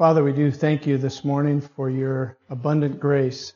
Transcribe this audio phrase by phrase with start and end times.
[0.00, 3.52] Father, we do thank you this morning for your abundant grace.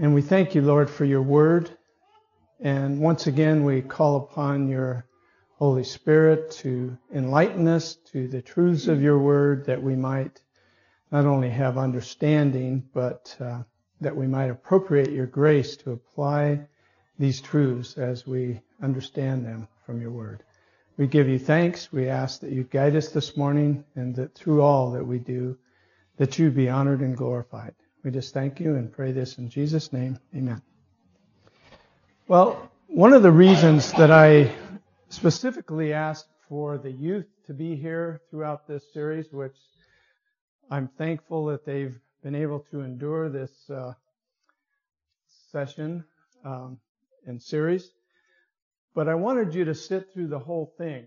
[0.00, 1.70] And we thank you, Lord, for your word.
[2.58, 5.06] And once again, we call upon your
[5.60, 10.42] Holy Spirit to enlighten us to the truths of your word that we might
[11.12, 13.62] not only have understanding, but uh,
[14.00, 16.66] that we might appropriate your grace to apply
[17.16, 20.42] these truths as we understand them from your word.
[20.96, 21.92] We give you thanks.
[21.92, 25.58] We ask that you guide us this morning and that through all that we do,
[26.18, 27.74] that you be honored and glorified.
[28.04, 30.18] We just thank you and pray this in Jesus' name.
[30.36, 30.62] Amen.
[32.28, 34.54] Well, one of the reasons that I
[35.08, 39.56] specifically asked for the youth to be here throughout this series, which
[40.70, 43.94] I'm thankful that they've been able to endure this uh,
[45.50, 46.04] session
[46.44, 46.78] um,
[47.26, 47.90] and series,
[48.94, 51.06] but I wanted you to sit through the whole thing,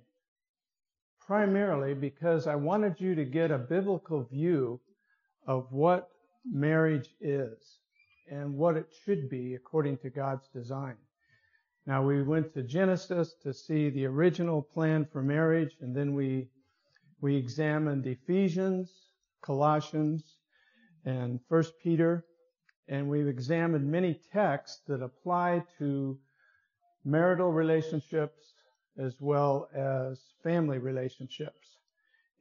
[1.20, 4.82] primarily because I wanted you to get a biblical view
[5.48, 6.10] of what
[6.46, 7.80] marriage is
[8.30, 10.96] and what it should be according to God's design.
[11.86, 16.50] Now we went to Genesis to see the original plan for marriage, and then we
[17.22, 18.92] we examined Ephesians,
[19.42, 20.38] Colossians,
[21.06, 22.26] and First Peter,
[22.90, 26.20] and we've examined many texts that apply to
[27.08, 28.54] marital relationships
[29.00, 31.78] as well as family relationships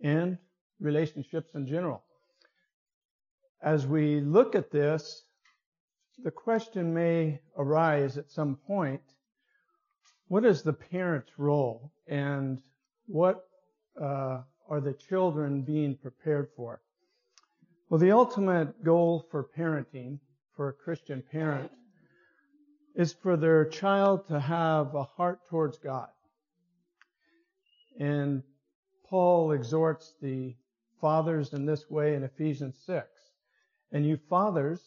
[0.02, 0.36] and
[0.80, 2.02] relationships in general.
[3.62, 5.22] As we look at this,
[6.24, 9.02] the question may arise at some point,
[10.28, 12.60] what is the parent's role and
[13.06, 13.44] what
[14.00, 16.80] uh, are the children being prepared for?
[17.88, 20.18] Well, the ultimate goal for parenting,
[20.56, 21.70] for a Christian parent,
[22.96, 26.08] is for their child to have a heart towards God.
[28.00, 28.42] And
[29.08, 30.56] Paul exhorts the
[31.00, 33.06] fathers in this way in Ephesians 6.
[33.92, 34.80] And you fathers,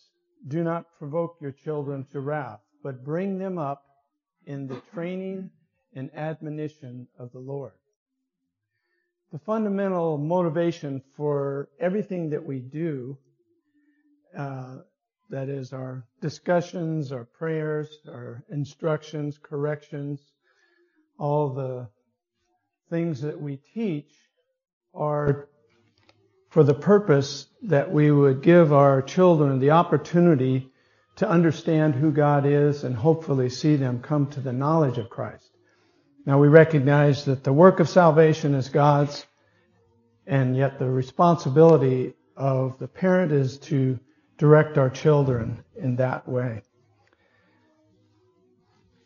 [0.48, 3.86] do not provoke your children to wrath, but bring them up
[4.46, 5.52] in the training
[5.94, 7.74] and admonition of the Lord.
[9.32, 13.18] The fundamental motivation for everything that we do
[14.36, 14.78] uh,
[15.30, 20.20] that is our discussions, our prayers, our instructions, corrections,
[21.20, 21.88] all the
[22.90, 24.12] things that we teach
[24.94, 25.48] are
[26.50, 30.72] for the purpose that we would give our children the opportunity
[31.18, 35.52] to understand who God is and hopefully see them come to the knowledge of Christ.
[36.26, 39.26] Now we recognize that the work of salvation is God's
[40.26, 44.00] and yet the responsibility of the parent is to
[44.40, 46.64] direct our children in that way.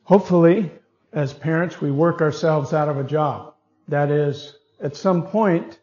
[0.03, 0.71] Hopefully,
[1.11, 3.55] as parents, we work ourselves out of a job.
[3.87, 5.79] That is, at some point,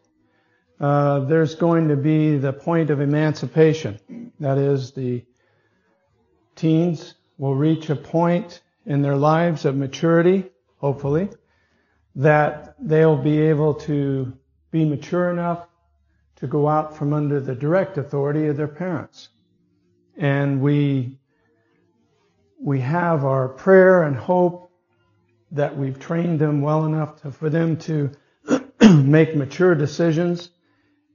[0.79, 4.31] uh, there's going to be the point of emancipation.
[4.39, 5.25] That is, the
[6.55, 10.45] teens will reach a point in their lives of maturity,
[10.77, 11.29] hopefully,
[12.15, 14.31] that they'll be able to
[14.71, 15.67] be mature enough
[16.37, 19.29] to go out from under the direct authority of their parents
[20.17, 21.17] and we
[22.59, 24.71] we have our prayer and hope
[25.51, 28.11] that we've trained them well enough to, for them to
[28.81, 30.49] make mature decisions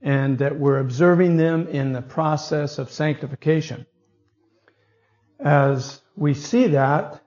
[0.02, 3.86] and that we're observing them in the process of sanctification.
[5.38, 7.22] As we see that,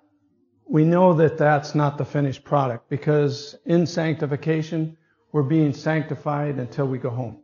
[0.68, 4.98] we know that that's not the finished product because in sanctification,
[5.32, 7.42] we're being sanctified until we go home.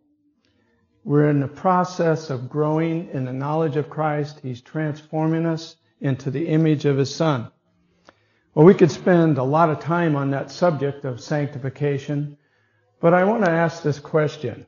[1.06, 4.40] We're in the process of growing in the knowledge of Christ.
[4.42, 7.52] He's transforming us into the image of His Son.
[8.56, 12.38] Well, we could spend a lot of time on that subject of sanctification,
[13.00, 14.66] but I want to ask this question.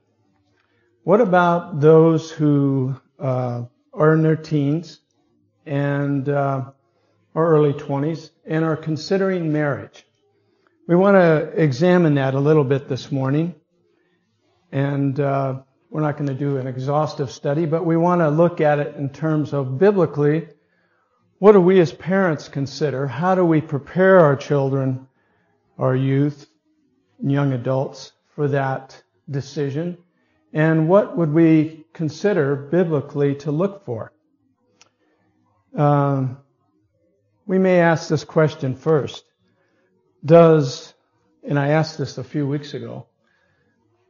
[1.03, 4.99] What about those who uh, are in their teens
[5.65, 6.65] and uh,
[7.33, 10.05] or early 20s and are considering marriage?
[10.87, 13.55] We want to examine that a little bit this morning.
[14.71, 15.61] And uh,
[15.97, 18.95] we're not going to do an exhaustive study, but we want to look at it
[18.97, 20.47] in terms of biblically,
[21.39, 23.07] what do we as parents consider?
[23.07, 25.07] How do we prepare our children,
[25.79, 26.47] our youth,
[27.19, 29.97] young adults for that decision?
[30.53, 34.13] And what would we consider biblically to look for?
[35.75, 36.37] Um,
[37.47, 39.23] we may ask this question first.
[40.23, 40.93] Does,
[41.41, 43.07] and I asked this a few weeks ago,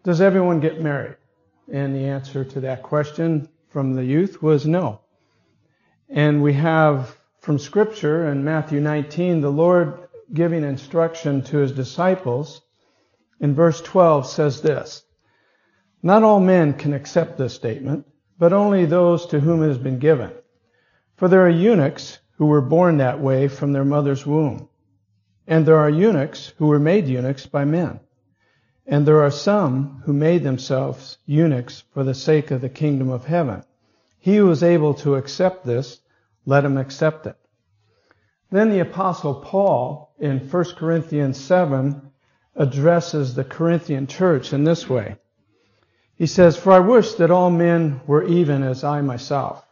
[0.04, 1.16] does everyone get married?
[1.72, 5.02] And the answer to that question from the youth was no.
[6.10, 12.62] And we have from scripture in Matthew 19, the Lord giving instruction to his disciples
[13.40, 15.04] in verse 12 says this,
[16.02, 18.08] Not all men can accept this statement,
[18.40, 20.32] but only those to whom it has been given.
[21.16, 24.70] For there are eunuchs who were born that way from their mother's womb.
[25.48, 28.00] And there are eunuchs who were made eunuchs by men.
[28.90, 33.26] And there are some who made themselves eunuchs for the sake of the kingdom of
[33.26, 33.64] heaven.
[34.18, 36.00] He who is able to accept this,
[36.46, 37.36] let him accept it.
[38.50, 42.02] Then the apostle Paul in 1 Corinthians 7
[42.56, 45.18] addresses the Corinthian church in this way.
[46.16, 49.68] He says, For I wish that all men were even as I myself,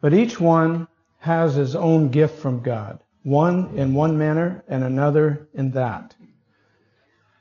[0.00, 0.86] but each one
[1.18, 6.14] has his own gift from God, one in one manner and another in that.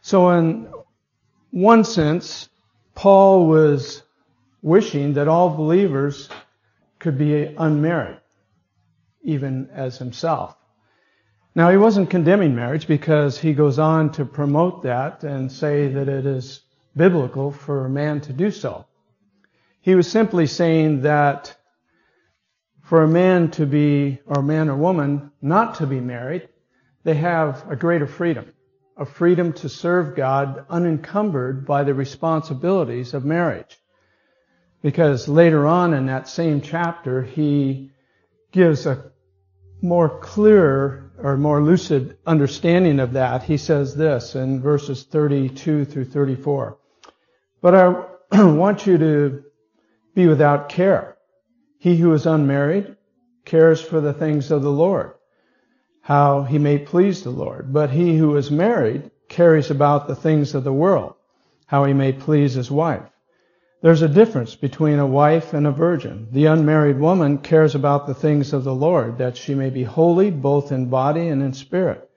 [0.01, 0.67] So in
[1.55, 2.49] one sense,
[2.95, 4.03] Paul was
[4.61, 6.27] wishing that all believers
[6.99, 8.19] could be unmarried,
[9.23, 10.57] even as himself.
[11.55, 16.09] Now, he wasn't condemning marriage because he goes on to promote that and say that
[16.09, 16.59] it is
[16.93, 18.85] biblical for a man to do so.
[19.79, 21.55] He was simply saying that
[22.81, 26.49] for a man to be, or man or woman, not to be married,
[27.05, 28.51] they have a greater freedom
[28.97, 33.77] a freedom to serve God unencumbered by the responsibilities of marriage.
[34.81, 37.91] Because later on in that same chapter, he
[38.51, 39.11] gives a
[39.81, 43.43] more clear or more lucid understanding of that.
[43.43, 46.77] He says this in verses 32 through 34.
[47.61, 48.05] But I
[48.43, 49.43] want you to
[50.13, 51.17] be without care.
[51.79, 52.95] He who is unmarried
[53.43, 55.14] cares for the things of the Lord
[56.05, 57.73] how he may please the Lord.
[57.73, 61.15] But he who is married carries about the things of the world,
[61.65, 63.09] how he may please his wife.
[63.81, 66.27] There's a difference between a wife and a virgin.
[66.31, 70.29] The unmarried woman cares about the things of the Lord, that she may be holy
[70.29, 72.07] both in body and in spirit.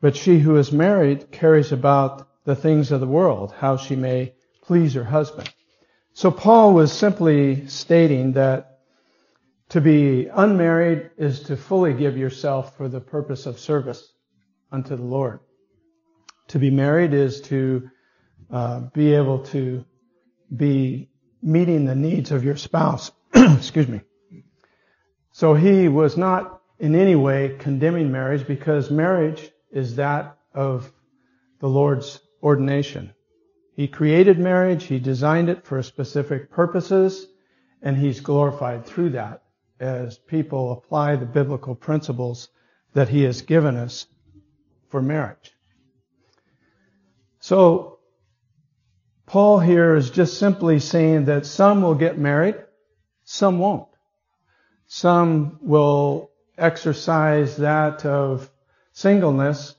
[0.00, 4.34] But she who is married carries about the things of the world, how she may
[4.62, 5.52] please her husband.
[6.12, 8.75] So Paul was simply stating that
[9.68, 14.12] to be unmarried is to fully give yourself for the purpose of service
[14.70, 15.40] unto the Lord.
[16.48, 17.90] To be married is to
[18.50, 19.84] uh, be able to
[20.54, 21.08] be
[21.42, 23.10] meeting the needs of your spouse.
[23.34, 24.02] Excuse me.
[25.32, 30.92] So he was not in any way condemning marriage because marriage is that of
[31.58, 33.12] the Lord's ordination.
[33.74, 37.26] He created marriage, he designed it for specific purposes,
[37.82, 39.42] and he's glorified through that
[39.80, 42.48] as people apply the biblical principles
[42.94, 44.06] that he has given us
[44.88, 45.52] for marriage.
[47.40, 47.98] So,
[49.26, 52.56] Paul here is just simply saying that some will get married,
[53.24, 53.88] some won't.
[54.86, 58.48] Some will exercise that of
[58.92, 59.74] singleness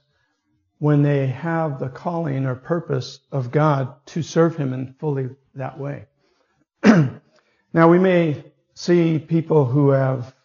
[0.80, 5.80] when they have the calling or purpose of God to serve Him in fully that
[5.80, 6.06] way.
[6.84, 8.44] now we may
[8.78, 10.36] see people who have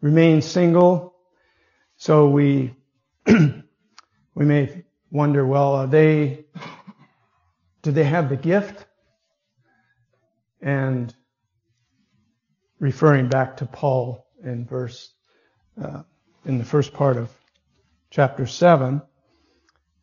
[0.00, 1.16] remained single.
[1.96, 2.76] So we,
[3.26, 3.64] we
[4.36, 6.44] may wonder, well, are they,
[7.82, 8.86] do they have the gift?
[10.60, 11.12] And
[12.78, 15.12] referring back to Paul in verse,
[15.82, 16.04] uh,
[16.44, 17.30] in the first part of
[18.10, 19.02] chapter 7,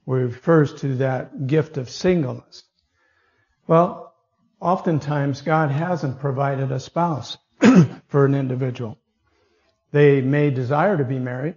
[0.04, 2.62] where he refers to that gift of singleness.
[3.68, 4.14] Well,
[4.60, 7.38] oftentimes God hasn't provided a spouse.
[8.08, 8.98] for an individual.
[9.92, 11.56] They may desire to be married,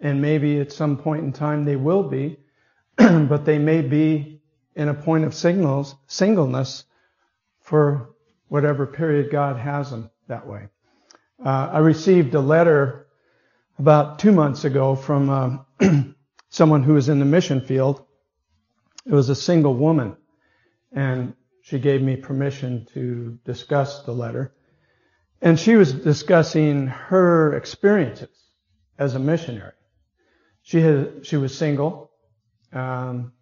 [0.00, 2.38] and maybe at some point in time they will be,
[2.96, 4.40] but they may be
[4.76, 6.84] in a point of signals, singleness
[7.60, 8.10] for
[8.48, 10.68] whatever period God has them that way.
[11.44, 13.06] Uh, I received a letter
[13.78, 15.90] about two months ago from uh,
[16.50, 18.04] someone who was in the mission field.
[19.06, 20.16] It was a single woman,
[20.92, 24.52] and she gave me permission to discuss the letter.
[25.42, 28.28] And she was discussing her experiences
[28.98, 29.72] as a missionary.
[30.62, 32.10] She had, she was single.
[32.72, 33.32] Um,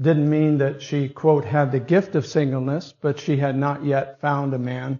[0.00, 4.20] didn't mean that she, quote, had the gift of singleness, but she had not yet
[4.20, 4.98] found a man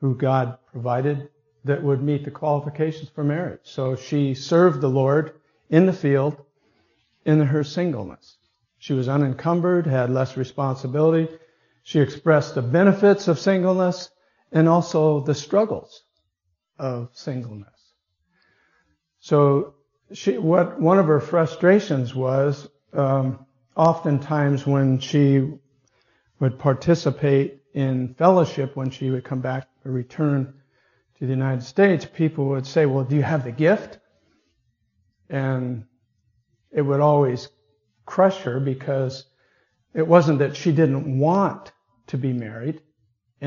[0.00, 1.30] who God provided
[1.64, 3.60] that would meet the qualifications for marriage.
[3.64, 5.32] So she served the Lord
[5.70, 6.36] in the field
[7.24, 8.36] in her singleness.
[8.78, 11.28] She was unencumbered, had less responsibility.
[11.82, 14.10] She expressed the benefits of singleness
[14.56, 16.02] and also the struggles
[16.78, 17.92] of singleness.
[19.20, 19.74] So
[20.14, 23.44] she, what one of her frustrations was, um,
[23.76, 25.46] oftentimes when she
[26.40, 30.54] would participate in fellowship, when she would come back or return
[31.18, 33.98] to the United States, people would say, well, do you have the gift?
[35.28, 35.84] And
[36.72, 37.50] it would always
[38.06, 39.26] crush her because
[39.92, 41.72] it wasn't that she didn't want
[42.06, 42.80] to be married,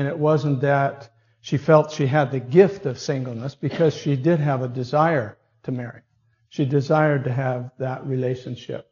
[0.00, 1.10] and it wasn't that
[1.42, 5.72] she felt she had the gift of singleness because she did have a desire to
[5.72, 6.00] marry.
[6.48, 8.90] She desired to have that relationship,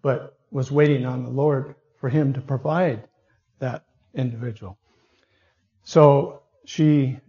[0.00, 3.06] but was waiting on the Lord for Him to provide
[3.58, 4.78] that individual.
[5.82, 7.20] So she,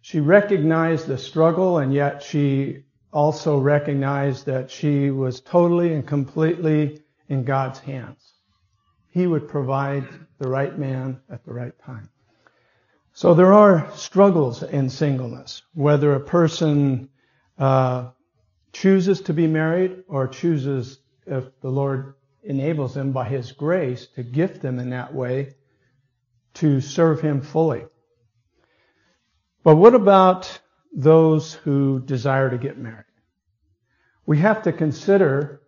[0.00, 7.02] she recognized the struggle and yet she also recognized that she was totally and completely
[7.28, 8.34] in God's hands.
[9.10, 10.06] He would provide
[10.38, 12.10] the right man at the right time.
[13.16, 17.10] So there are struggles in singleness, whether a person
[17.56, 18.10] uh,
[18.72, 24.24] chooses to be married or chooses, if the Lord enables them by His grace to
[24.24, 25.54] gift them in that way,
[26.54, 27.84] to serve Him fully.
[29.62, 30.58] But what about
[30.92, 33.04] those who desire to get married?
[34.26, 35.62] We have to consider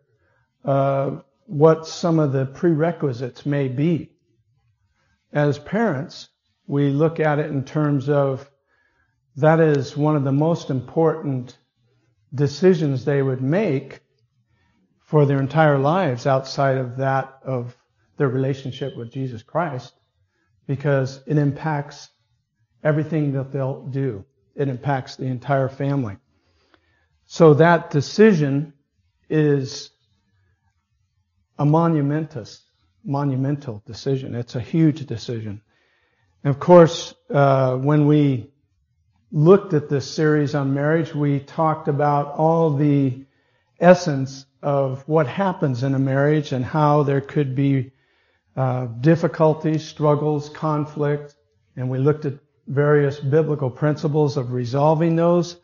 [0.65, 4.11] uh, what some of the prerequisites may be.
[5.33, 6.29] As parents,
[6.67, 8.51] we look at it in terms of
[9.37, 11.57] that is one of the most important
[12.35, 14.01] decisions they would make
[15.01, 17.77] for their entire lives outside of that of
[18.17, 19.93] their relationship with Jesus Christ
[20.67, 22.09] because it impacts
[22.83, 24.25] everything that they'll do.
[24.55, 26.17] It impacts the entire family.
[27.27, 28.73] So that decision
[29.29, 29.91] is
[31.59, 32.63] a monumentous,
[33.05, 34.35] monumental decision.
[34.35, 35.61] It's a huge decision.
[36.45, 38.51] And of course, uh, when we
[39.33, 43.25] looked at this series on marriage, we talked about all the
[43.81, 47.93] essence of what happens in a marriage and how there could be
[48.57, 51.37] uh, difficulties, struggles, conflict,
[51.77, 52.35] and we looked at
[52.67, 55.57] various biblical principles of resolving those.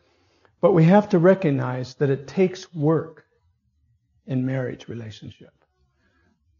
[0.61, 3.25] But we have to recognize that it takes work
[4.27, 5.53] in marriage relationship.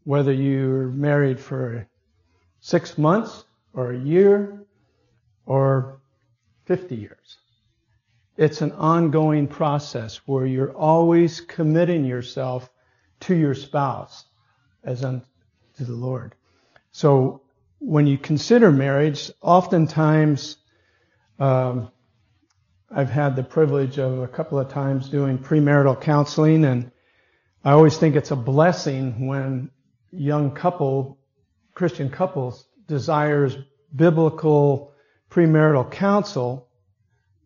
[0.02, 1.86] Whether you're married for
[2.60, 3.44] six months
[3.74, 4.64] or a year
[5.46, 6.00] or
[6.66, 7.38] 50 years.
[8.36, 12.68] It's an ongoing process where you're always committing yourself
[13.20, 14.24] to your spouse
[14.82, 15.24] as unto
[15.78, 16.34] the Lord.
[16.92, 17.42] So
[17.78, 20.56] when you consider marriage, oftentimes
[21.38, 21.90] um,
[22.90, 26.90] I've had the privilege of a couple of times doing premarital counseling, and
[27.64, 29.70] I always think it's a blessing when
[30.12, 31.18] young couple,
[31.74, 33.56] Christian couples, desires
[33.94, 34.92] biblical
[35.30, 36.68] premarital counsel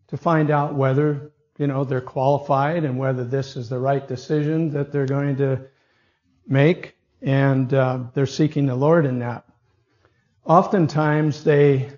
[0.07, 4.71] to find out whether, you know, they're qualified and whether this is the right decision
[4.71, 5.61] that they're going to
[6.47, 6.95] make.
[7.21, 9.45] And uh, they're seeking the Lord in that.
[10.45, 11.89] Oftentimes they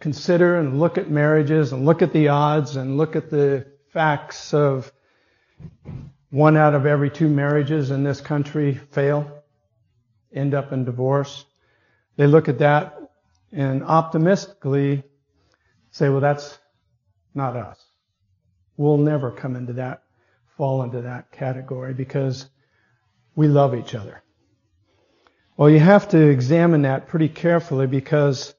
[0.00, 4.54] consider and look at marriages and look at the odds and look at the facts
[4.54, 4.92] of
[6.30, 9.42] one out of every two marriages in this country fail,
[10.32, 11.44] end up in divorce.
[12.16, 12.98] They look at that
[13.52, 15.02] and optimistically
[15.90, 16.58] say, well, that's
[17.34, 17.84] not us.
[18.76, 20.02] We'll never come into that,
[20.56, 22.48] fall into that category because
[23.34, 24.22] we love each other.
[25.56, 28.54] Well, you have to examine that pretty carefully because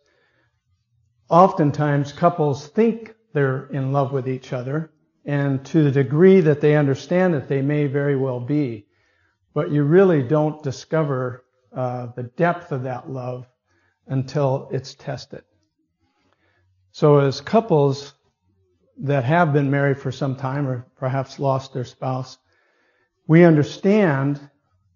[1.29, 4.91] oftentimes couples think they're in love with each other
[5.25, 8.85] and to the degree that they understand that they may very well be,
[9.53, 11.43] but you really don't discover
[11.75, 13.47] uh, the depth of that love
[14.07, 15.43] until it's tested.
[16.91, 18.13] So as couples
[18.99, 22.37] that have been married for some time or perhaps lost their spouse,
[23.27, 24.39] we understand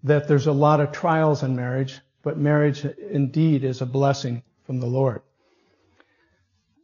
[0.04, 4.80] that there's a lot of trials in marriage, but marriage indeed is a blessing from
[4.80, 5.22] the Lord.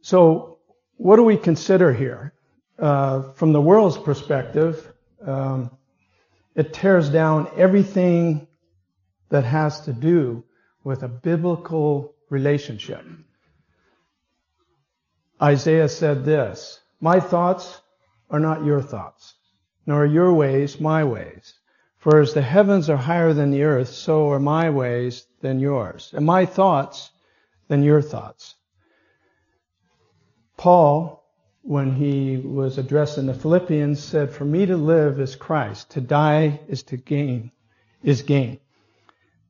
[0.00, 0.58] So
[0.96, 2.32] what do we consider here?
[2.78, 4.92] Uh, from the world's perspective,
[5.24, 5.70] um,
[6.56, 8.48] it tears down everything
[9.34, 10.44] that has to do
[10.84, 13.04] with a biblical relationship.
[15.42, 17.80] Isaiah said this, My thoughts
[18.30, 19.34] are not your thoughts,
[19.86, 21.54] nor are your ways my ways.
[21.98, 26.12] For as the heavens are higher than the earth, so are my ways than yours,
[26.16, 27.10] and my thoughts
[27.66, 28.54] than your thoughts.
[30.56, 31.24] Paul,
[31.62, 36.60] when he was addressing the Philippians, said, For me to live is Christ, to die
[36.68, 37.50] is to gain,
[38.04, 38.60] is gain.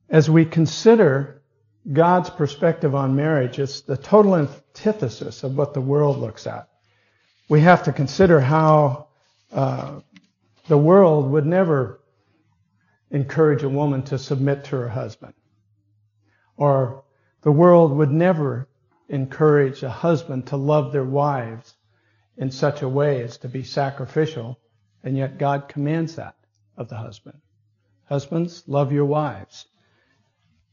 [0.09, 1.41] As we consider
[1.91, 6.69] God's perspective on marriage, it's the total antithesis of what the world looks at.
[7.49, 9.07] We have to consider how
[9.51, 10.01] uh,
[10.67, 12.01] the world would never
[13.09, 15.33] encourage a woman to submit to her husband.
[16.55, 17.03] Or
[17.41, 18.67] the world would never
[19.09, 21.75] encourage a husband to love their wives
[22.37, 24.59] in such a way as to be sacrificial,
[25.03, 26.35] and yet God commands that
[26.77, 27.39] of the husband.
[28.05, 29.65] Husbands, love your wives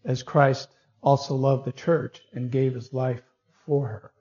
[0.05, 0.69] as Christ
[1.03, 3.23] also loved the church and gave his life
[3.67, 4.13] for her.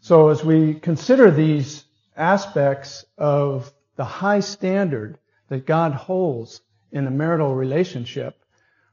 [0.00, 1.84] So as we consider these
[2.16, 6.60] aspects of the high standard that God holds
[6.92, 8.44] in a marital relationship,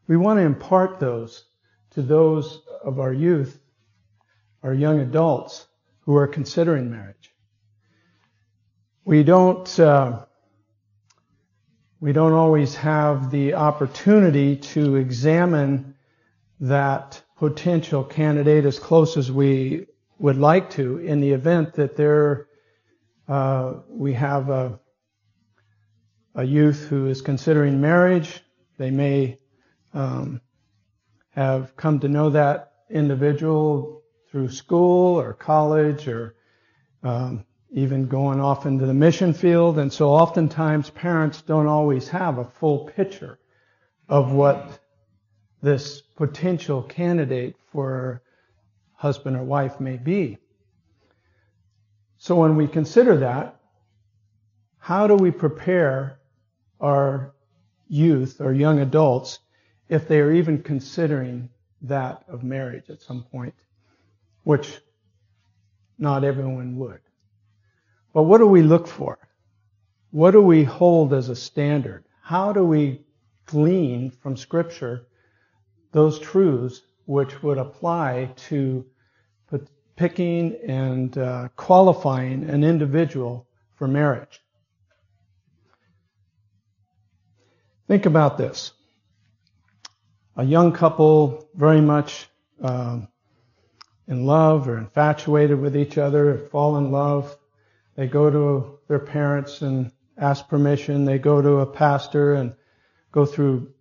[0.07, 1.45] we want to impart those
[1.91, 3.59] to those of our youth,
[4.63, 5.67] our young adults
[6.01, 7.31] who are considering marriage.
[9.03, 10.25] We don't, uh,
[12.01, 15.93] we don't always have the opportunity to examine
[16.59, 19.85] that potential candidate as close as we
[20.17, 22.47] would like to in the event that there
[23.27, 24.79] uh, we have a,
[26.33, 28.41] a, youth who is considering marriage.
[28.77, 29.37] They may
[29.93, 30.41] um,
[31.29, 36.35] have come to know that individual through school or college or
[37.03, 39.79] um, even going off into the mission field.
[39.79, 43.39] And so oftentimes parents don't always have a full picture
[44.09, 44.79] of what
[45.61, 48.21] this potential candidate for
[48.93, 50.37] husband or wife may be.
[52.17, 53.59] So when we consider that,
[54.77, 56.19] how do we prepare
[56.79, 57.33] our
[57.87, 59.39] youth or young adults
[59.89, 61.49] if they are even considering
[61.81, 63.53] that of marriage at some point,
[64.43, 64.79] which
[65.97, 66.99] not everyone would.
[68.13, 69.17] But what do we look for?
[70.11, 72.03] What do we hold as a standard?
[72.21, 73.01] How do we
[73.45, 75.07] glean from scripture
[75.91, 78.85] those truths which would apply to
[80.01, 84.41] picking and uh, qualifying an individual for marriage.
[87.87, 88.71] Think about this.
[90.37, 92.27] A young couple very much
[92.63, 93.09] um,
[94.07, 97.37] in love or infatuated with each other, fall in love.
[97.95, 101.05] They go to their parents and ask permission.
[101.05, 102.55] They go to a pastor and
[103.11, 103.73] go through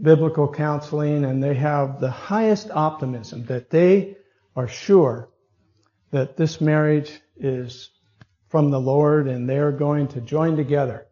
[0.00, 4.16] biblical counseling and they have the highest optimism that they
[4.56, 5.28] are sure
[6.10, 7.90] that this marriage is
[8.48, 11.06] from the Lord and they're going to join together.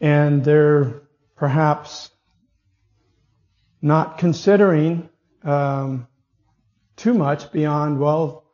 [0.00, 1.02] And they're
[1.36, 2.10] perhaps
[3.80, 5.08] not considering
[5.42, 6.06] um,
[6.96, 8.44] too much beyond, well,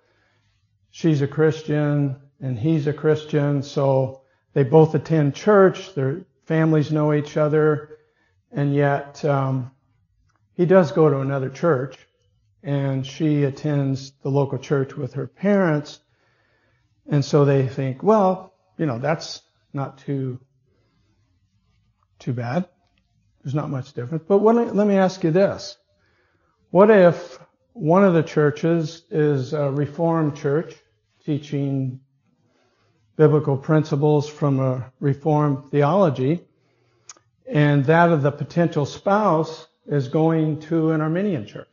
[0.91, 4.23] she's a Christian and he's a Christian, so
[4.53, 7.99] they both attend church, their families know each other,
[8.51, 9.71] and yet um,
[10.55, 11.99] he does go to another church,
[12.63, 16.01] and she attends the local church with her parents.
[17.09, 20.41] And so they think, well, you know, that's not too
[22.19, 22.69] too bad.
[23.43, 24.25] There's not much difference.
[24.29, 25.79] But what, let me ask you this.
[26.71, 27.39] What if
[27.73, 30.75] one of the churches is a Reformed church
[31.25, 32.01] teaching
[33.17, 36.41] biblical principles from a Reformed theology,
[37.47, 41.69] and that of the potential spouse is going to an Arminian church.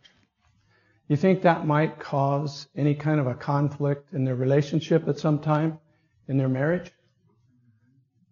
[1.08, 5.40] You think that might cause any kind of a conflict in their relationship at some
[5.40, 5.80] time
[6.28, 6.92] in their marriage?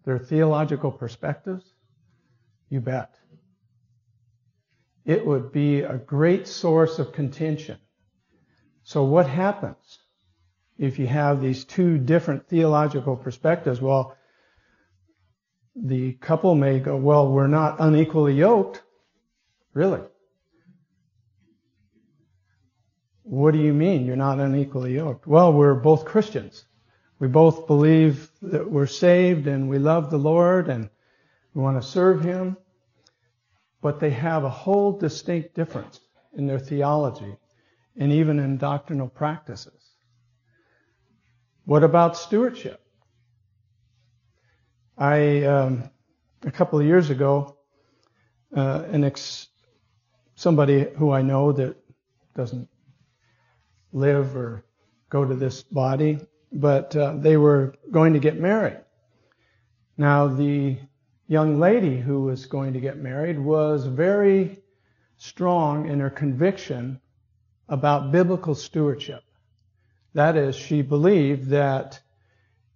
[0.04, 1.64] Their theological perspectives?
[2.68, 3.14] You bet.
[5.04, 7.78] It would be a great source of contention.
[8.82, 10.00] So what happens
[10.78, 13.80] if you have these two different theological perspectives?
[13.80, 14.16] Well,
[15.74, 18.82] the couple may go, well, we're not unequally yoked.
[19.74, 20.00] Really?
[23.22, 25.26] What do you mean you're not unequally yoked?
[25.26, 26.64] Well, we're both Christians.
[27.18, 30.88] We both believe that we're saved and we love the Lord and
[31.54, 32.56] we want to serve Him.
[33.82, 36.00] But they have a whole distinct difference
[36.34, 37.36] in their theology
[37.96, 39.85] and even in doctrinal practices.
[41.66, 42.80] What about stewardship?
[44.96, 45.90] I, um,
[46.44, 47.56] a couple of years ago,
[48.56, 49.48] uh, an ex,
[50.36, 51.76] somebody who I know that
[52.36, 52.68] doesn't
[53.92, 54.64] live or
[55.10, 56.20] go to this body,
[56.52, 58.80] but uh, they were going to get married.
[59.98, 60.78] Now, the
[61.26, 64.62] young lady who was going to get married was very
[65.16, 67.00] strong in her conviction
[67.68, 69.25] about biblical stewardship.
[70.16, 72.00] That is, she believed that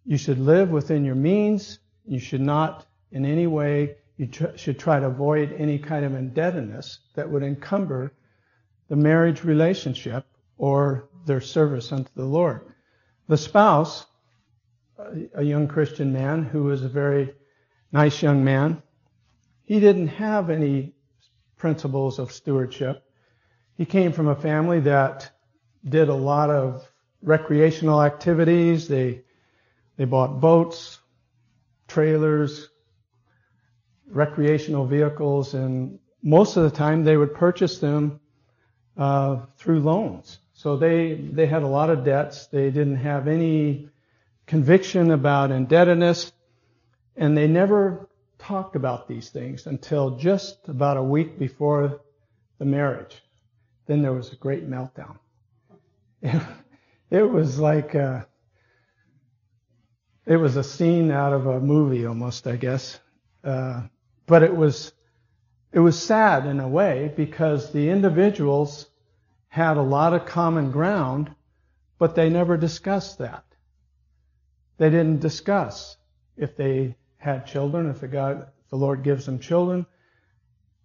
[0.05, 4.79] you should live within your means, you should not in any way, you tr- should
[4.79, 8.13] try to avoid any kind of indebtedness that would encumber
[8.89, 10.27] the marriage relationship
[10.59, 12.61] or their service unto the Lord.
[13.27, 14.05] The spouse,
[15.35, 17.35] a young Christian man who was a very
[17.91, 18.83] nice young man,
[19.65, 20.93] he didn't have any
[21.57, 23.03] principles of stewardship.
[23.79, 25.31] He came from a family that
[25.89, 26.87] did a lot of
[27.23, 28.89] recreational activities.
[28.89, 29.23] They
[29.97, 30.99] they bought boats,
[31.89, 32.69] trailers,
[34.07, 38.21] recreational vehicles, and most of the time they would purchase them
[38.97, 40.39] uh, through loans.
[40.53, 42.47] So they they had a lot of debts.
[42.47, 43.89] They didn't have any
[44.47, 46.33] conviction about indebtedness,
[47.17, 52.01] and they never talked about these things until just about a week before
[52.59, 53.23] the marriage.
[53.87, 55.19] Then there was a great meltdown.
[57.11, 58.25] It, was like uh,
[60.27, 63.01] it was a scene out of a movie almost, I guess.
[63.43, 63.83] Uh,
[64.27, 64.93] but it was
[65.73, 68.87] it was sad in a way because the individuals
[69.49, 71.35] had a lot of common ground,
[71.99, 73.45] but they never discussed that.
[74.79, 75.97] They didn't discuss
[76.37, 79.87] if they had children, if the God, the Lord gives them children,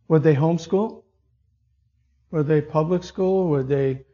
[0.08, 1.04] would they homeschool?
[2.32, 3.50] Would they public school?
[3.50, 4.05] Would they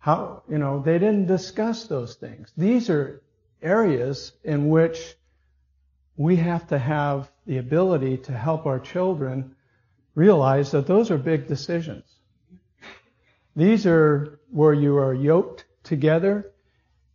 [0.00, 2.52] how you know they didn't discuss those things.
[2.56, 3.22] These are
[3.62, 5.14] areas in which
[6.16, 9.54] we have to have the ability to help our children
[10.14, 12.04] realize that those are big decisions.
[13.54, 16.50] These are where you are yoked together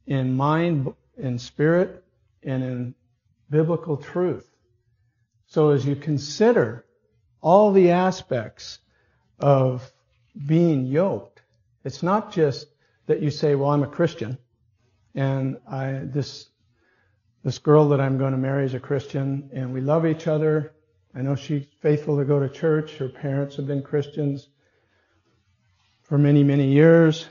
[0.06, 2.04] in mind, in spirit,
[2.43, 2.95] and in
[3.50, 4.48] biblical truth.
[5.48, 6.86] So as you consider
[7.41, 8.80] all the aspects
[9.39, 9.91] of
[10.45, 11.41] being yoked,
[11.84, 12.67] it's not just
[13.08, 14.38] that you say, well, I'm a Christian
[15.13, 16.50] and I, this,
[17.44, 20.74] this girl that I'm going to marry is a Christian and we love each other.
[21.13, 22.98] I know she's faithful to go to church.
[22.98, 24.50] Her parents have been Christians
[26.04, 27.28] for many, many years.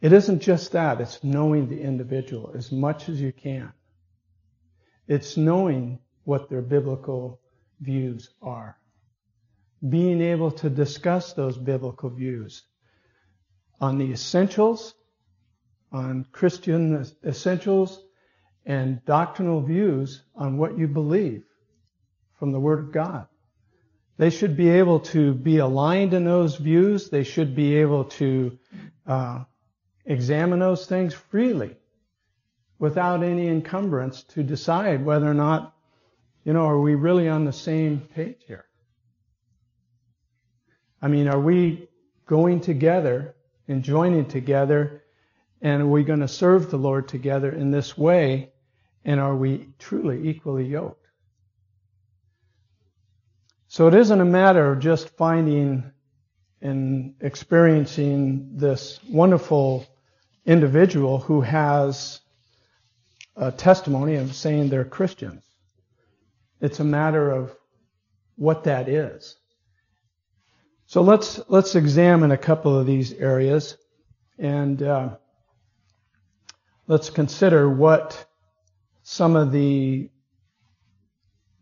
[0.00, 1.00] It isn't just that.
[1.00, 3.72] It's knowing the individual as much as you can.
[5.08, 7.40] It's knowing what their biblical
[7.80, 8.76] views are.
[9.88, 12.64] Being able to discuss those biblical views
[13.80, 14.94] on the essentials,
[15.92, 18.02] on Christian essentials,
[18.64, 21.44] and doctrinal views on what you believe
[22.38, 23.26] from the Word of God.
[24.18, 27.10] They should be able to be aligned in those views.
[27.10, 28.58] They should be able to
[29.06, 29.44] uh,
[30.04, 31.76] examine those things freely
[32.78, 35.74] without any encumbrance to decide whether or not,
[36.44, 38.64] you know, are we really on the same page here?
[41.00, 41.88] I mean, are we
[42.26, 43.35] going together
[43.68, 45.02] and joining together?
[45.62, 48.50] And are we going to serve the Lord together in this way?
[49.04, 51.06] And are we truly equally yoked?
[53.68, 55.92] So it isn't a matter of just finding
[56.62, 59.86] and experiencing this wonderful
[60.46, 62.20] individual who has
[63.36, 65.42] a testimony of saying they're Christians.
[66.60, 67.54] It's a matter of
[68.36, 69.36] what that is.
[70.88, 73.76] So let's let's examine a couple of these areas,
[74.38, 75.16] and uh,
[76.86, 78.24] let's consider what
[79.02, 80.08] some of the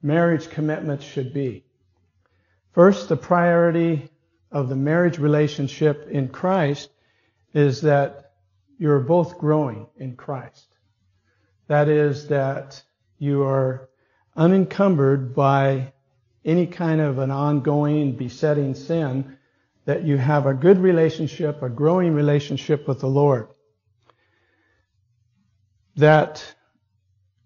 [0.03, 1.65] marriage commitments should be.
[2.73, 4.11] First, the priority
[4.53, 6.91] of the marriage relationship in Christ
[7.55, 8.33] is that
[8.79, 10.77] you're both growing in Christ.
[11.69, 12.83] That is that
[13.19, 13.89] you are
[14.37, 15.94] unencumbered by
[16.45, 19.37] any kind of an ongoing besetting sin,
[19.85, 23.49] that you have a good relationship, a growing relationship with the Lord.
[25.97, 26.55] That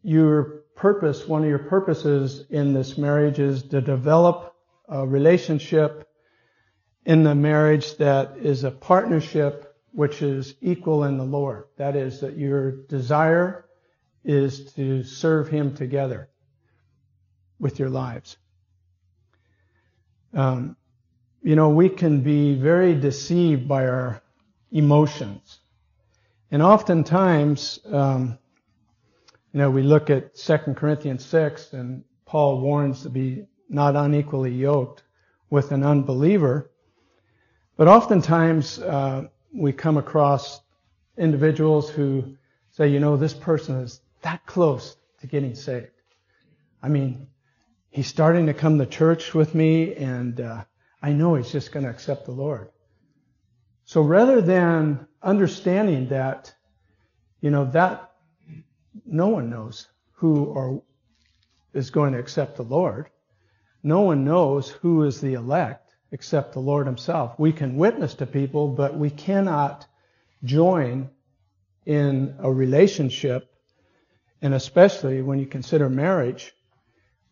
[0.03, 4.55] your purpose, one of your purposes in this marriage is to develop
[4.89, 6.09] a relationship
[7.05, 11.65] in the marriage that is a partnership which is equal in the Lord.
[11.77, 13.65] That is, that your desire
[14.25, 16.29] is to serve Him together
[17.59, 18.37] with your lives.
[20.35, 20.77] Um,
[21.43, 24.23] you know, we can be very deceived by our
[24.73, 25.61] emotions.
[26.51, 28.39] And oftentimes, um,
[29.53, 34.53] you know, we look at 2 Corinthians 6 and Paul warns to be not unequally
[34.53, 35.03] yoked
[35.51, 36.71] with an unbeliever.
[37.77, 40.61] But oftentimes, uh, we come across
[41.17, 42.37] individuals who
[42.71, 45.91] say, you know, this person is that close to getting saved.
[46.83, 47.27] I mean,
[47.91, 50.65] he's starting to come to church with me, and uh,
[51.03, 52.71] I know he's just going to accept the Lord.
[53.85, 56.55] So rather than understanding that,
[57.41, 58.13] you know, that
[59.07, 60.83] no one knows who or
[61.73, 63.09] is going to accept the Lord,
[63.83, 67.39] no one knows who is the elect except the Lord Himself.
[67.39, 69.87] We can witness to people, but we cannot
[70.45, 71.11] join
[71.87, 73.51] in a relationship,
[74.43, 76.53] and especially when you consider marriage,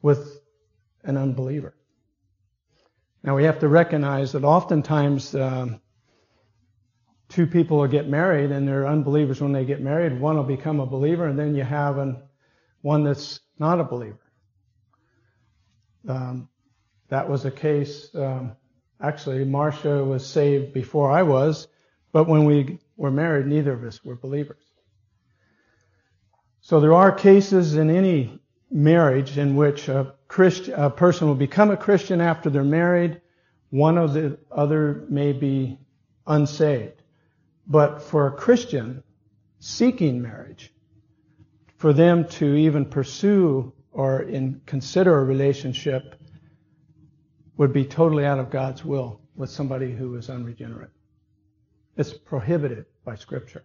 [0.00, 0.40] with
[1.06, 1.74] an unbeliever.
[3.22, 5.80] Now we have to recognize that oftentimes um,
[7.28, 10.20] two people will get married and they're unbelievers when they get married.
[10.20, 12.22] One will become a believer, and then you have an,
[12.82, 14.20] one that's not a believer.
[16.08, 16.48] Um,
[17.08, 18.14] that was a case.
[18.14, 18.56] Um,
[19.00, 21.68] actually, Marcia was saved before I was,
[22.12, 24.62] but when we were married, neither of us were believers.
[26.60, 28.40] So there are cases in any
[28.70, 33.20] marriage in which a, Christ, a person will become a Christian after they're married.
[33.70, 35.78] One of the other may be
[36.26, 37.02] unsaved.
[37.66, 39.02] But for a Christian
[39.58, 40.72] seeking marriage,
[41.76, 46.14] for them to even pursue or in, consider a relationship
[47.56, 50.90] would be totally out of God's will with somebody who is unregenerate.
[51.96, 53.64] It's prohibited by Scripture.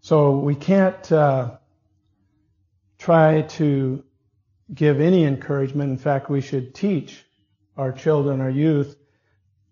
[0.00, 1.56] So we can't uh,
[2.98, 4.04] try to
[4.72, 5.90] give any encouragement.
[5.90, 7.24] In fact, we should teach
[7.76, 8.96] our children, our youth,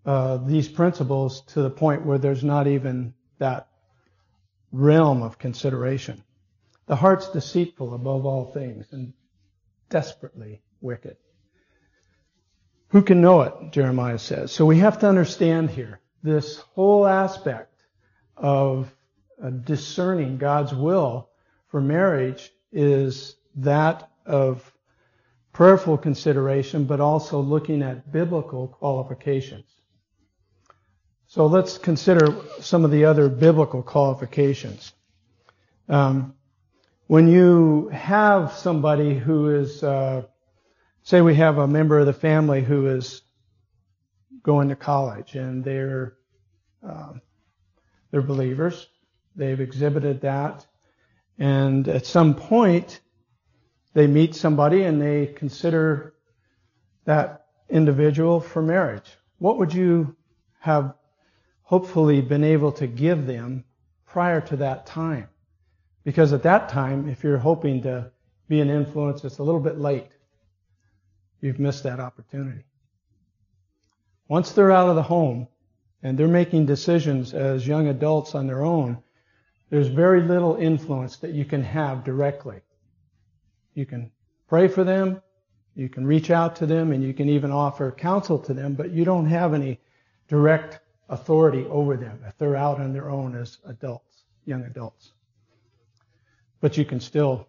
[0.04, 3.68] uh, these principles to the point where there's not even that
[4.72, 6.22] realm of consideration.
[6.86, 9.14] The heart's deceitful above all things and
[9.88, 11.16] desperately wicked.
[12.88, 13.72] Who can know it?
[13.72, 14.52] Jeremiah says.
[14.52, 17.74] So we have to understand here this whole aspect
[18.36, 18.94] of
[19.42, 21.30] uh, discerning God's will
[21.68, 24.73] for marriage is that of
[25.54, 29.64] prayerful consideration, but also looking at biblical qualifications.
[31.28, 34.92] So let's consider some of the other biblical qualifications.
[35.88, 36.34] Um,
[37.06, 40.24] when you have somebody who is, uh,
[41.04, 43.22] say, we have a member of the family who is
[44.42, 46.14] going to college and they're
[46.86, 47.12] uh,
[48.10, 48.86] they're believers,
[49.34, 50.66] they've exhibited that,
[51.38, 53.00] and at some point
[53.94, 56.14] they meet somebody and they consider
[57.04, 59.10] that individual for marriage.
[59.38, 60.16] What would you
[60.60, 60.94] have
[61.64, 63.64] hopefully been able to give them
[64.06, 65.28] prior to that time.
[66.04, 68.12] Because at that time, if you're hoping to
[68.48, 70.10] be an influence, it's a little bit late.
[71.40, 72.64] You've missed that opportunity.
[74.28, 75.48] Once they're out of the home
[76.02, 79.02] and they're making decisions as young adults on their own,
[79.70, 82.60] there's very little influence that you can have directly.
[83.74, 84.10] You can
[84.48, 85.20] pray for them,
[85.74, 88.90] you can reach out to them, and you can even offer counsel to them, but
[88.90, 89.80] you don't have any
[90.28, 95.12] direct authority over them if they're out on their own as adults, young adults.
[96.60, 97.48] But you can still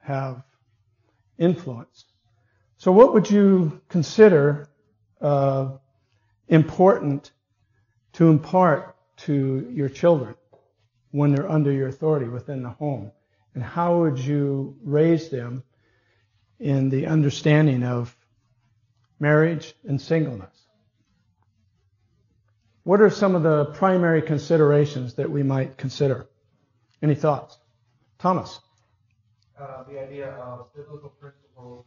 [0.00, 0.42] have
[1.38, 2.04] influence.
[2.78, 4.68] So, what would you consider
[5.20, 5.72] uh,
[6.48, 7.32] important
[8.14, 10.34] to impart to your children
[11.10, 13.12] when they're under your authority within the home?
[13.54, 15.62] And how would you raise them
[16.58, 18.16] in the understanding of
[19.18, 20.66] marriage and singleness?
[22.84, 26.26] What are some of the primary considerations that we might consider?
[27.02, 27.58] Any thoughts?
[28.18, 28.60] Thomas.
[29.60, 31.84] Uh, the idea of biblical principles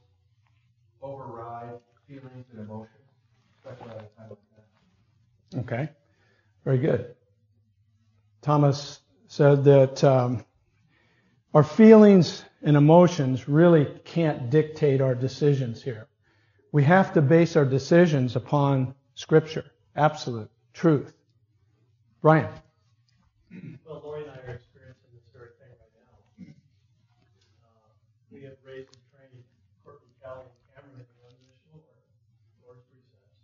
[1.01, 2.89] override feelings and emotions,
[3.57, 4.39] especially at a time like
[5.51, 5.59] that.
[5.59, 5.89] Okay,
[6.63, 7.15] very good.
[8.41, 10.45] Thomas said that um,
[11.55, 16.07] our feelings and emotions really can't dictate our decisions here.
[16.73, 19.63] We have to base our decisions upon Scripture,
[19.95, 21.13] absolute truth.
[22.21, 22.51] Brian.
[23.87, 26.19] Well, Lori and I are experiencing this very thing right now.
[27.63, 27.87] Uh,
[28.27, 29.39] we have raised and trained
[29.87, 31.95] Courtney, Callie, and Cameron in the unconditional order,
[32.67, 33.39] Lord's precepts.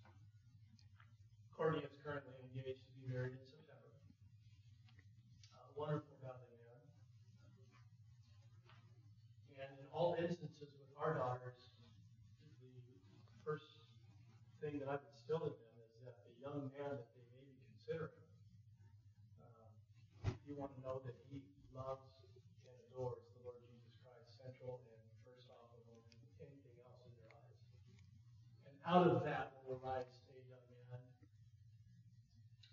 [1.56, 3.88] Courtney is currently engaged to be married in September.
[5.56, 6.76] Uh, wonderful godly man.
[9.56, 11.58] And in all instances with our daughters,
[12.62, 13.82] the first
[14.62, 17.58] thing that I've instilled in them is that the young man that they may be
[17.74, 18.14] considering.
[19.42, 21.42] Uh, you want to know that He
[21.74, 22.06] loves
[22.70, 27.34] and adores the Lord Jesus Christ, central and first off of anything else in your
[27.34, 27.58] lives.
[28.70, 31.02] And out of that will arise a young man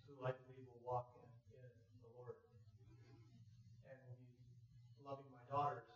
[0.05, 1.25] who I believe will walk in,
[1.57, 1.65] in
[2.05, 2.37] the Lord.
[3.89, 5.89] And will be loving my daughters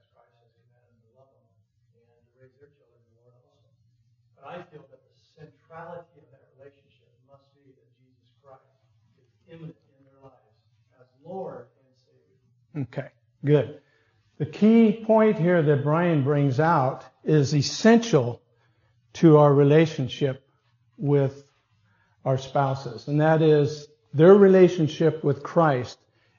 [0.00, 1.44] as Christ has commanded them to love them
[1.92, 3.68] and to raise their children in the Lord also.
[4.38, 8.64] But I feel that the centrality of that relationship must be that Jesus Christ
[9.22, 10.58] is imminent in their lives
[11.00, 12.88] as Lord and Savior.
[12.90, 13.10] Okay,
[13.44, 13.80] good.
[14.38, 18.42] The key point here that Brian brings out is essential
[19.12, 20.44] to our relationship
[20.96, 21.44] with
[22.24, 25.96] our spouses, and that is their relationship with Christ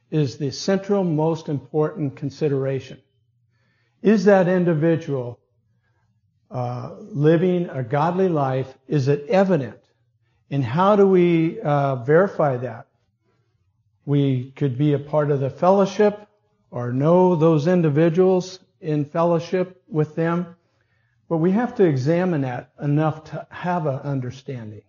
[0.10, 3.00] is the central most important consideration.
[4.02, 5.40] Is that individual
[6.52, 8.74] uh, living a godly life?
[8.88, 9.80] Is it evident?
[10.50, 12.88] And how do we uh, verify that?
[14.06, 16.28] We could be a part of the fellowship
[16.70, 20.56] or know those individuals in fellowship with them,
[21.30, 24.82] but we have to examine that enough to have an understanding.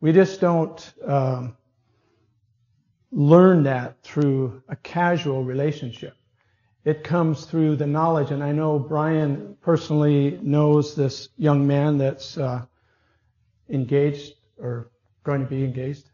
[0.00, 1.56] We just don't um,
[3.10, 6.15] learn that through a casual relationship.
[6.86, 12.38] It comes through the knowledge, and I know Brian personally knows this young man that's
[12.38, 12.64] uh,
[13.68, 14.92] engaged or
[15.24, 16.08] going to be engaged.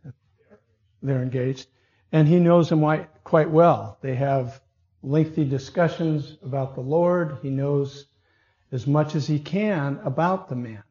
[1.03, 1.67] They're engaged.
[2.11, 2.83] And he knows him
[3.23, 3.99] quite well.
[4.01, 4.63] They have
[5.03, 7.37] lengthy discussions about the Lord.
[7.43, 8.07] He knows
[8.71, 10.85] as much as he can about the man.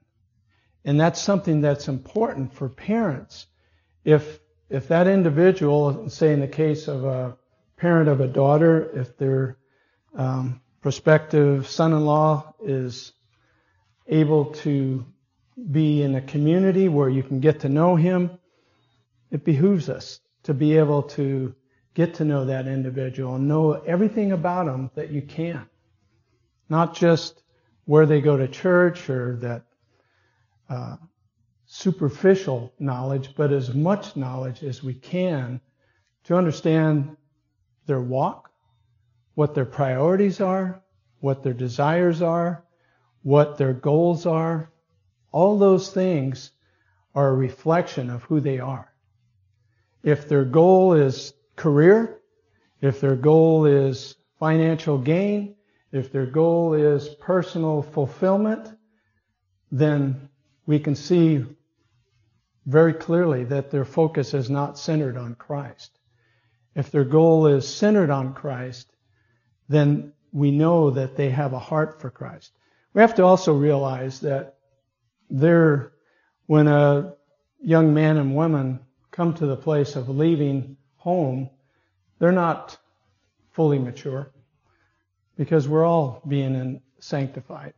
[0.85, 3.47] And that's something that's important for parents.
[4.05, 7.35] If, if that individual, say in the case of a
[7.77, 9.57] parent of a daughter, if their
[10.15, 13.13] um, prospective son-in-law is
[14.07, 15.05] able to
[15.71, 18.31] be in a community where you can get to know him,
[19.29, 21.55] it behooves us to be able to
[21.93, 25.65] get to know that individual and know everything about them that you can.
[26.69, 27.43] Not just
[27.85, 29.63] where they go to church or that
[30.69, 30.95] uh,
[31.65, 35.59] superficial knowledge, but as much knowledge as we can
[36.23, 37.17] to understand
[37.87, 38.50] their walk,
[39.35, 40.81] what their priorities are,
[41.19, 42.63] what their desires are,
[43.23, 44.71] what their goals are.
[45.31, 46.51] All those things
[47.15, 48.93] are a reflection of who they are.
[50.03, 52.19] If their goal is career,
[52.81, 55.55] if their goal is financial gain,
[55.91, 58.69] if their goal is personal fulfillment,
[59.71, 60.29] then
[60.65, 61.45] we can see
[62.65, 65.97] very clearly that their focus is not centered on Christ.
[66.75, 68.91] If their goal is centered on Christ,
[69.71, 72.51] then we know that they have a heart for Christ.
[72.93, 74.55] We have to also realize that
[75.29, 75.93] there,
[76.45, 77.13] when a
[77.61, 78.79] young man and woman
[79.11, 81.49] come to the place of leaving home,
[82.19, 82.77] they're not
[83.51, 84.31] fully mature
[85.37, 87.73] because we're all being sanctified.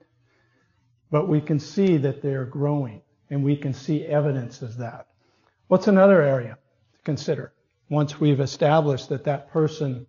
[1.12, 5.08] But we can see that they're growing and we can see evidence of that.
[5.68, 6.58] What's another area
[6.96, 7.54] to consider
[7.90, 10.08] once we've established that that person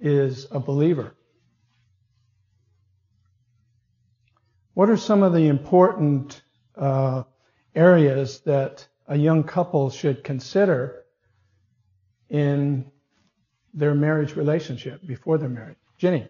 [0.00, 1.14] is a believer?
[4.74, 6.42] What are some of the important
[6.76, 7.22] uh,
[7.74, 11.04] areas that a young couple should consider
[12.28, 12.90] in
[13.72, 15.76] their marriage relationship before they're married.
[15.98, 16.28] Jenny.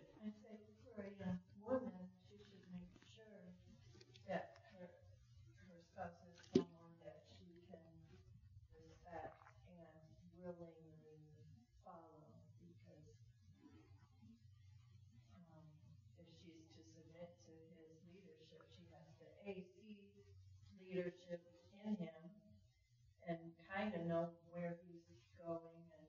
[23.92, 25.03] Of know where he's
[25.44, 25.61] going
[25.99, 26.09] and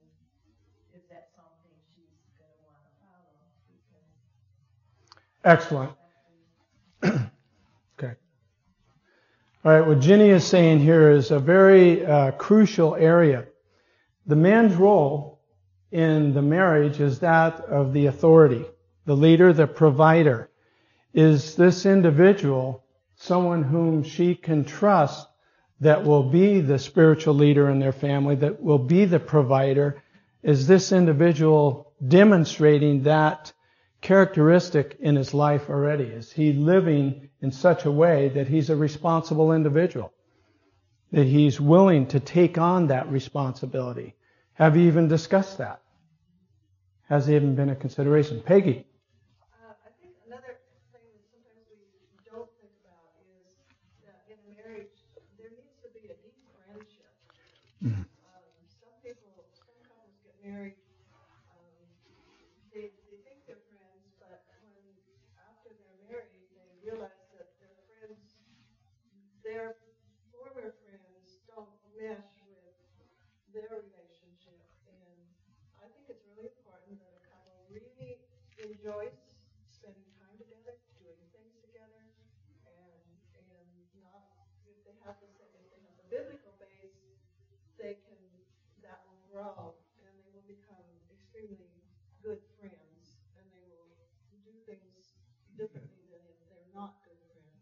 [0.93, 2.07] if that's something she's
[2.39, 2.93] going to want to
[5.73, 5.91] follow.
[7.03, 7.31] Excellent.
[7.99, 8.15] okay.
[9.65, 13.45] All right, what Ginny is saying here is a very uh, crucial area.
[14.25, 15.41] The man's role
[15.91, 18.65] in the marriage is that of the authority,
[19.05, 20.49] the leader, the provider.
[21.13, 22.83] Is this individual
[23.15, 25.27] someone whom she can trust
[25.81, 30.01] that will be the spiritual leader in their family, that will be the provider,
[30.41, 33.51] is this individual demonstrating that
[34.01, 36.05] characteristic in his life already?
[36.05, 40.13] Is he living in such a way that he's a responsible individual?
[41.11, 44.15] That he's willing to take on that responsibility?
[44.53, 45.81] Have you even discussed that?
[47.09, 48.41] Has even been a consideration?
[48.41, 48.85] Peggy.
[57.85, 58.01] Mm-hmm.
[58.01, 58.49] Um,
[58.81, 60.73] some people, some couples get married.
[61.53, 61.69] Um,
[62.73, 64.73] they they think they're friends, but when
[65.37, 68.41] after they're married, they realize that their friends,
[69.45, 69.77] their
[70.33, 72.73] former friends, don't mesh with
[73.53, 74.65] their relationship.
[74.89, 75.21] And
[75.77, 78.17] I think it's really important that a couple really
[78.85, 79.17] enjoys
[79.73, 82.05] spending time together, doing things together,
[82.69, 83.49] and and
[83.97, 84.29] not
[84.69, 86.53] if they have the if they have the biblical
[87.81, 88.21] they can,
[88.85, 89.73] that will grow
[90.05, 91.65] and they will become extremely
[92.21, 93.89] good friends and they will
[94.45, 95.17] do things
[95.57, 97.57] differently than if they're not good friends.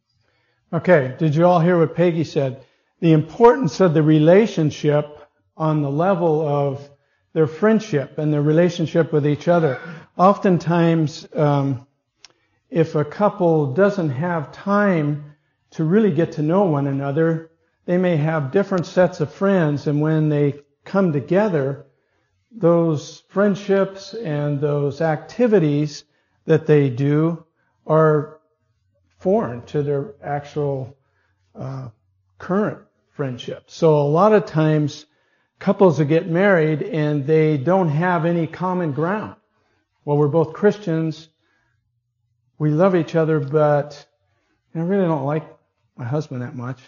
[0.76, 2.68] Okay, did you all hear what Peggy said?
[3.00, 5.24] The importance of the relationship
[5.56, 6.84] on the level of
[7.34, 9.80] their friendship and their relationship with each other.
[10.18, 11.86] Oftentimes, um,
[12.70, 15.36] if a couple doesn't have time
[15.72, 17.52] to really get to know one another,
[17.86, 21.86] they may have different sets of friends, and when they come together,
[22.52, 26.04] those friendships and those activities
[26.46, 27.44] that they do
[27.88, 28.40] are
[29.18, 30.96] foreign to their actual
[31.56, 31.90] uh,
[32.38, 32.80] current
[33.12, 33.64] friendship.
[33.68, 35.06] So a lot of times
[35.64, 39.34] couples that get married and they don't have any common ground.
[40.04, 41.30] Well, we're both Christians.
[42.60, 44.06] We love each other, but
[44.76, 45.46] I really don't like
[45.96, 46.82] my husband that much.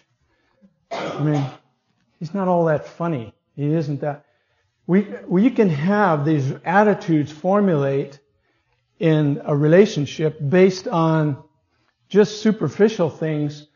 [0.92, 1.46] I mean,
[2.20, 3.34] he's not all that funny.
[3.56, 4.26] He isn't that.
[4.88, 8.20] We, we can have these attitudes formulate
[9.00, 11.42] in a relationship based on
[12.10, 13.68] just superficial things.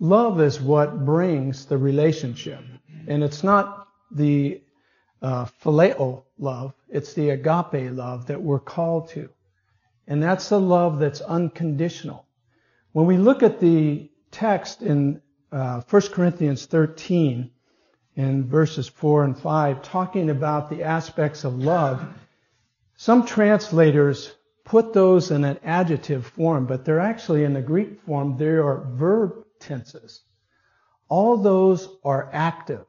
[0.00, 2.60] Love is what brings the relationship.
[3.06, 3.75] And it's not
[4.10, 4.62] the
[5.22, 9.28] uh, phileo love, it's the agape love that we're called to.
[10.06, 12.26] And that's the love that's unconditional.
[12.92, 17.50] When we look at the text in uh, 1 Corinthians 13,
[18.16, 22.02] in verses 4 and 5, talking about the aspects of love,
[22.96, 24.34] some translators
[24.64, 28.86] put those in an adjective form, but they're actually in the Greek form, they are
[28.90, 30.22] verb tenses.
[31.08, 32.84] All those are active.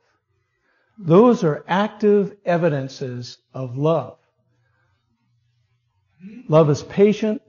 [1.00, 4.18] Those are active evidences of love.
[6.48, 7.42] Love is patient.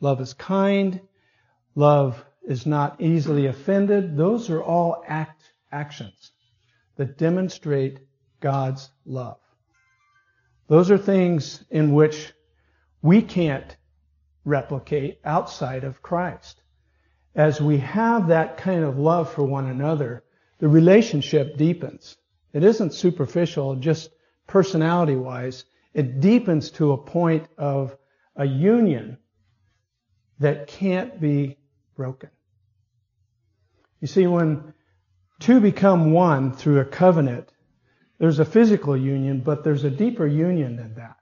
[0.00, 1.00] Love is kind.
[1.74, 4.16] Love is not easily offended.
[4.16, 6.32] Those are all act actions
[6.96, 8.00] that demonstrate
[8.40, 9.38] God's love.
[10.68, 12.32] Those are things in which
[13.02, 13.76] we can't
[14.44, 16.60] replicate outside of Christ.
[17.34, 20.24] As we have that kind of love for one another,
[20.58, 22.16] the relationship deepens.
[22.56, 24.08] It isn't superficial, just
[24.46, 25.66] personality wise.
[25.92, 27.94] It deepens to a point of
[28.34, 29.18] a union
[30.38, 31.58] that can't be
[31.96, 32.30] broken.
[34.00, 34.72] You see, when
[35.38, 37.52] two become one through a covenant,
[38.16, 41.18] there's a physical union, but there's a deeper union than that.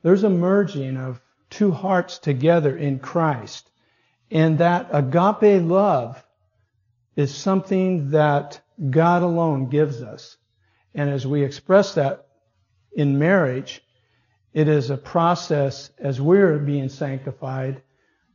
[0.00, 3.70] There's a merging of two hearts together in Christ.
[4.30, 6.24] And that agape love
[7.14, 10.38] is something that God alone gives us.
[10.96, 12.26] And as we express that
[12.92, 13.82] in marriage,
[14.54, 17.82] it is a process as we're being sanctified,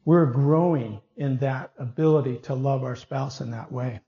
[0.06, 4.00] we're growing in that ability to love our spouse in that way.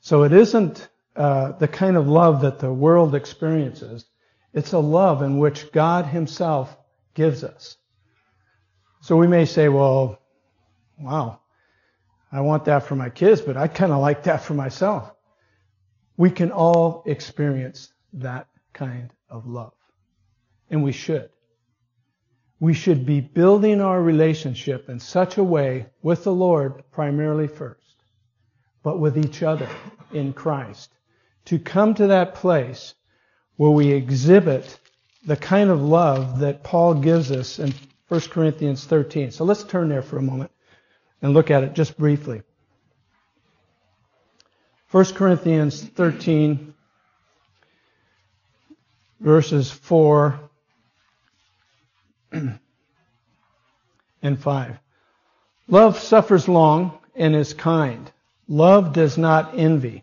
[0.00, 4.04] So it isn't uh, the kind of love that the world experiences.
[4.52, 6.76] It's a love in which God Himself
[7.14, 7.78] gives us.
[9.00, 10.20] So we may say, well,
[10.98, 11.40] wow,
[12.30, 15.10] I want that for my kids, but I kind of like that for myself.
[16.16, 19.74] We can all experience that kind of love.
[20.70, 21.30] And we should.
[22.58, 27.96] We should be building our relationship in such a way with the Lord primarily first,
[28.82, 29.68] but with each other
[30.12, 30.90] in Christ
[31.46, 32.94] to come to that place
[33.56, 34.78] where we exhibit
[35.26, 37.74] the kind of love that Paul gives us in
[38.08, 39.30] 1 Corinthians 13.
[39.30, 40.50] So let's turn there for a moment
[41.22, 42.42] and look at it just briefly.
[44.90, 46.74] 1 Corinthians 13,
[49.20, 50.40] verses 4
[52.32, 52.58] and
[54.38, 54.78] 5.
[55.68, 58.10] Love suffers long and is kind.
[58.48, 60.02] Love does not envy.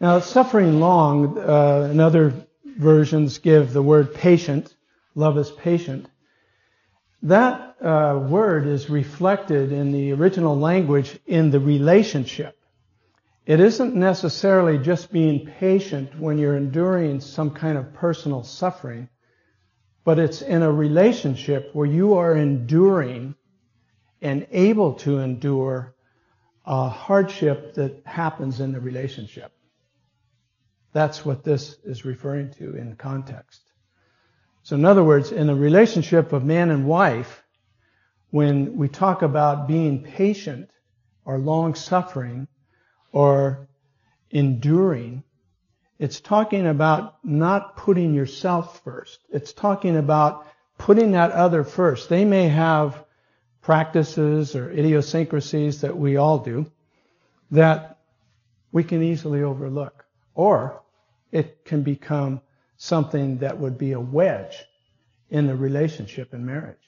[0.00, 2.32] Now, suffering long, uh, in other
[2.64, 4.74] versions give the word patient.
[5.14, 6.06] Love is patient.
[7.22, 12.58] That uh, word is reflected in the original language in the relationship.
[13.46, 19.08] It isn't necessarily just being patient when you're enduring some kind of personal suffering,
[20.02, 23.36] but it's in a relationship where you are enduring
[24.20, 25.94] and able to endure
[26.64, 29.52] a hardship that happens in the relationship.
[30.92, 33.62] That's what this is referring to in context.
[34.64, 37.44] So in other words, in a relationship of man and wife,
[38.30, 40.68] when we talk about being patient
[41.24, 42.48] or long suffering
[43.16, 43.66] or
[44.30, 45.22] enduring,
[45.98, 49.20] it's talking about not putting yourself first.
[49.30, 50.46] It's talking about
[50.76, 52.10] putting that other first.
[52.10, 53.02] They may have
[53.62, 56.70] practices or idiosyncrasies that we all do
[57.52, 58.00] that
[58.70, 60.04] we can easily overlook.
[60.34, 60.82] Or
[61.32, 62.42] it can become
[62.76, 64.62] something that would be a wedge
[65.30, 66.86] in the relationship and marriage.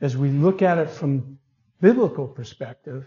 [0.00, 1.38] As we look at it from
[1.82, 3.06] biblical perspective,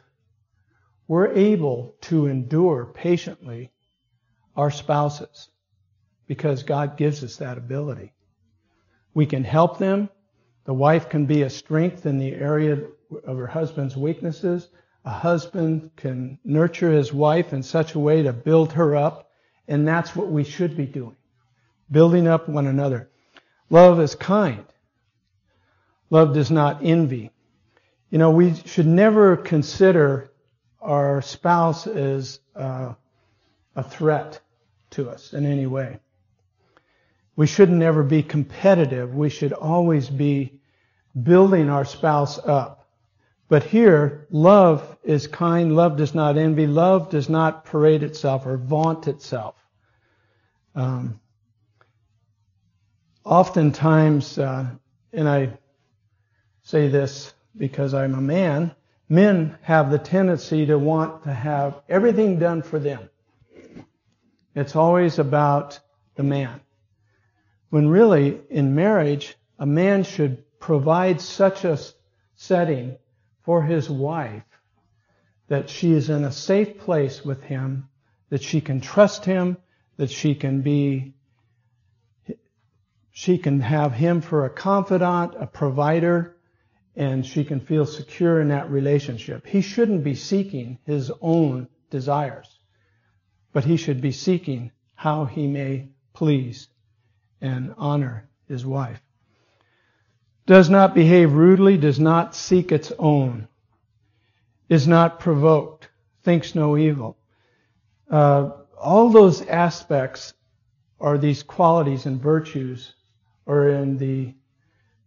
[1.12, 3.70] we're able to endure patiently
[4.56, 5.50] our spouses
[6.26, 8.14] because God gives us that ability.
[9.14, 10.10] We can help them.
[10.64, 12.80] The wife can be a strength in the area
[13.26, 14.70] of her husband's weaknesses.
[15.04, 19.32] A husband can nurture his wife in such a way to build her up,
[19.68, 21.18] and that's what we should be doing.
[21.92, 23.10] Building up one another.
[23.70, 24.64] Love is kind.
[26.10, 27.32] Love does not envy.
[28.12, 30.31] You know, we should never consider
[30.82, 32.94] our spouse is uh,
[33.76, 34.40] a threat
[34.92, 36.00] to us in any way.
[37.36, 39.16] We shouldn't ever be competitive.
[39.16, 40.60] We should always be
[41.22, 42.88] building our spouse up.
[43.48, 45.76] But here, love is kind.
[45.76, 46.68] Love does not envy.
[46.68, 49.56] Love does not parade itself or vaunt itself.
[50.74, 51.20] Um,
[53.26, 54.68] oftentimes, uh,
[55.12, 55.58] and I
[56.64, 58.74] say this because I'm a man,
[59.12, 63.10] men have the tendency to want to have everything done for them.
[64.56, 65.78] It's always about
[66.16, 66.62] the man.
[67.70, 71.78] When really, in marriage, a man should provide such a
[72.36, 72.98] setting
[73.42, 74.46] for his wife
[75.50, 77.90] that she is in a safe place with him,
[78.30, 79.58] that she can trust him,
[79.98, 81.16] that she can be,
[83.12, 86.31] she can have him for a confidant, a provider,
[86.96, 89.46] and she can feel secure in that relationship.
[89.48, 92.60] He shouldn't be seeking his own desires,
[93.54, 96.68] but he should be seeking how he may please
[97.40, 99.02] and honor his wife.
[100.46, 103.48] Does not behave rudely, does not seek its own,
[104.70, 105.90] is not provoked,
[106.24, 107.18] thinks no evil.
[108.10, 110.34] Uh, all those aspects
[111.00, 112.94] are these qualities and virtues
[113.48, 114.34] are in the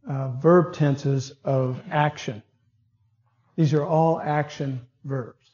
[0.08, 2.42] uh, verb tenses of action.
[3.56, 5.50] These are all action verbs.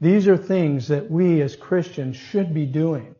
[0.00, 3.14] These are things that we as Christians should be doing.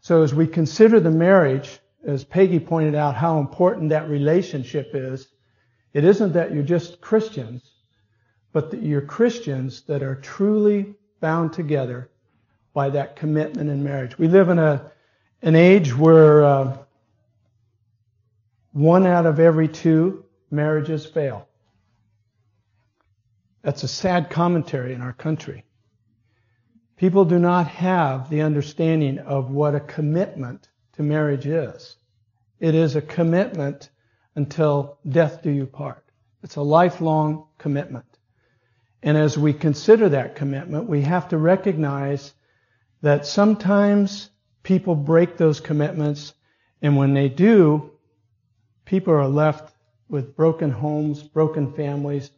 [0.00, 5.28] So as we consider the marriage, as Peggy pointed out how important that relationship is,
[5.94, 7.72] it isn't that you're just Christians,
[8.52, 12.10] but that you're Christians that are truly bound together
[12.74, 14.18] by that commitment in marriage.
[14.18, 14.90] We live in a
[15.42, 16.76] an age where uh,
[18.72, 21.48] one out of every two marriages fail.
[23.62, 25.64] That's a sad commentary in our country.
[26.96, 31.96] People do not have the understanding of what a commitment to marriage is.
[32.60, 33.90] It is a commitment
[34.34, 36.04] until death do you part.
[36.42, 38.06] It's a lifelong commitment.
[39.02, 42.32] And as we consider that commitment, we have to recognize
[43.02, 44.30] that sometimes
[44.62, 46.34] people break those commitments,
[46.80, 47.91] and when they do,
[48.92, 49.74] people are left
[50.10, 52.30] with broken homes, broken families,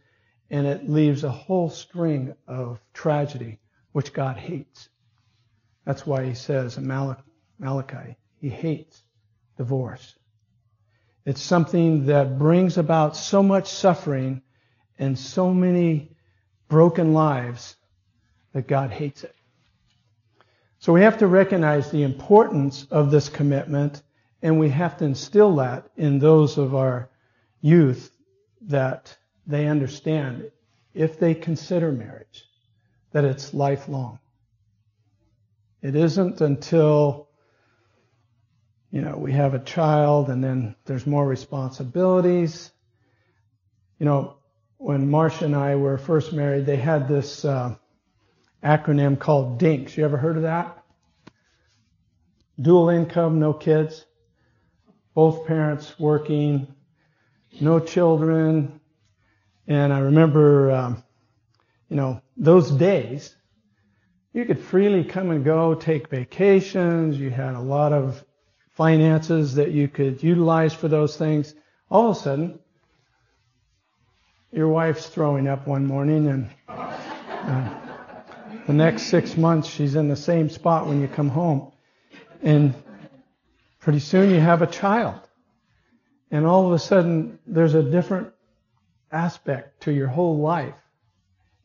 [0.50, 3.58] and it leaves a whole string of tragedy,
[3.90, 4.88] which God hates.
[5.84, 9.02] That's why he says in Malachi, he hates
[9.56, 10.14] divorce.
[11.26, 14.40] It's something that brings about so much suffering
[14.96, 16.12] and so many
[16.68, 17.74] broken lives
[18.52, 19.34] that God hates it.
[20.78, 24.04] So we have to recognize the importance of this commitment
[24.44, 27.08] and we have to instill that in those of our
[27.62, 28.14] youth
[28.60, 29.16] that
[29.46, 30.50] they understand
[30.92, 32.44] if they consider marriage,
[33.12, 34.18] that it's lifelong.
[35.80, 37.30] It isn't until,
[38.90, 42.70] you know, we have a child and then there's more responsibilities.
[43.98, 44.36] You know,
[44.76, 47.76] when Marcia and I were first married, they had this uh,
[48.62, 49.96] acronym called DINKS.
[49.96, 50.84] You ever heard of that?
[52.60, 54.04] Dual income, no kids
[55.14, 56.66] both parents working,
[57.60, 58.80] no children.
[59.66, 61.04] And I remember, um,
[61.88, 63.34] you know, those days,
[64.32, 67.18] you could freely come and go, take vacations.
[67.18, 68.24] You had a lot of
[68.72, 71.54] finances that you could utilize for those things.
[71.88, 72.58] All of a sudden,
[74.50, 77.74] your wife's throwing up one morning, and uh,
[78.66, 81.72] the next six months she's in the same spot when you come home.
[82.42, 82.74] And
[83.84, 85.20] Pretty soon you have a child.
[86.30, 88.32] And all of a sudden there's a different
[89.12, 90.74] aspect to your whole life.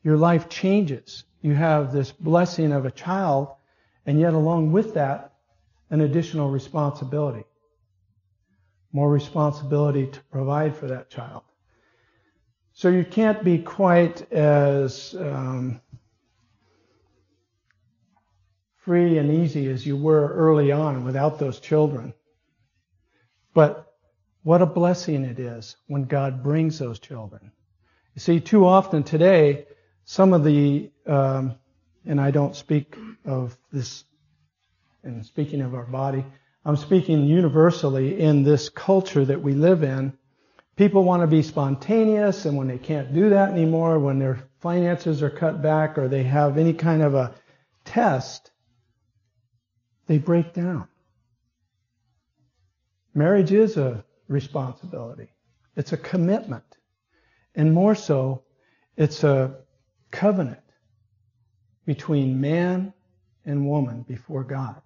[0.04, 1.24] Your life changes.
[1.40, 3.48] You have this blessing of a child,
[4.04, 5.32] and yet along with that,
[5.88, 7.44] an additional responsibility.
[8.92, 11.44] More responsibility to provide for that child.
[12.74, 15.80] So you can't be quite as um,
[18.84, 22.14] free and easy as you were early on without those children.
[23.54, 23.92] But
[24.42, 27.52] what a blessing it is when God brings those children.
[28.14, 29.66] You see, too often today,
[30.04, 31.56] some of the um,
[32.06, 34.04] and I don't speak of this,
[35.02, 36.24] and speaking of our body,
[36.64, 40.12] I'm speaking universally in this culture that we live in.
[40.76, 45.22] People want to be spontaneous, and when they can't do that anymore, when their finances
[45.22, 47.34] are cut back or they have any kind of a
[47.84, 48.50] test,
[50.10, 50.88] they break down.
[53.14, 55.28] Marriage is a responsibility.
[55.76, 56.64] It's a commitment.
[57.54, 58.42] And more so,
[58.96, 59.54] it's a
[60.10, 60.64] covenant
[61.86, 62.92] between man
[63.44, 64.82] and woman before God.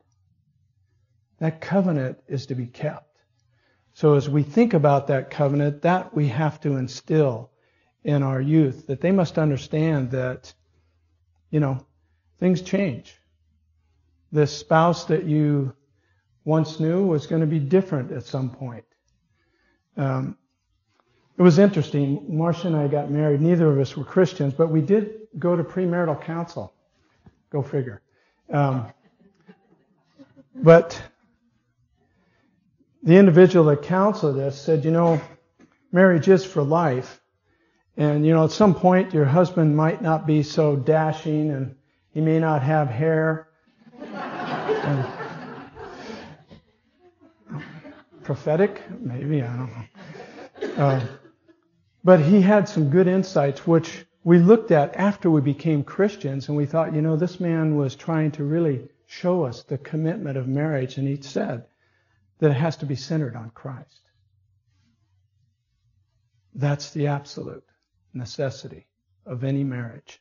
[1.38, 3.16] That covenant is to be kept.
[3.94, 7.50] So as we think about that covenant, that we have to instill
[8.02, 10.52] in our youth, that they must understand that,
[11.50, 11.86] you know,
[12.38, 13.16] things change.
[14.34, 15.72] The spouse that you
[16.44, 18.84] once knew was going to be different at some point.
[19.96, 20.36] Um,
[21.38, 22.26] it was interesting.
[22.28, 23.40] Marcia and I got married.
[23.40, 26.74] Neither of us were Christians, but we did go to premarital counsel.
[27.50, 28.02] Go figure.
[28.52, 28.88] Um,
[30.56, 31.00] but
[33.04, 35.20] the individual that counseled us said, you know,
[35.92, 37.20] marriage is for life.
[37.96, 41.76] And, you know, at some point your husband might not be so dashing and
[42.10, 43.48] he may not have hair.
[44.84, 45.06] And,
[48.22, 48.82] prophetic?
[49.00, 50.84] Maybe, I don't know.
[50.84, 51.06] Uh,
[52.02, 56.56] but he had some good insights, which we looked at after we became Christians, and
[56.56, 60.48] we thought, you know, this man was trying to really show us the commitment of
[60.48, 61.64] marriage, and he said
[62.38, 64.00] that it has to be centered on Christ.
[66.54, 67.64] That's the absolute
[68.12, 68.86] necessity
[69.26, 70.20] of any marriage.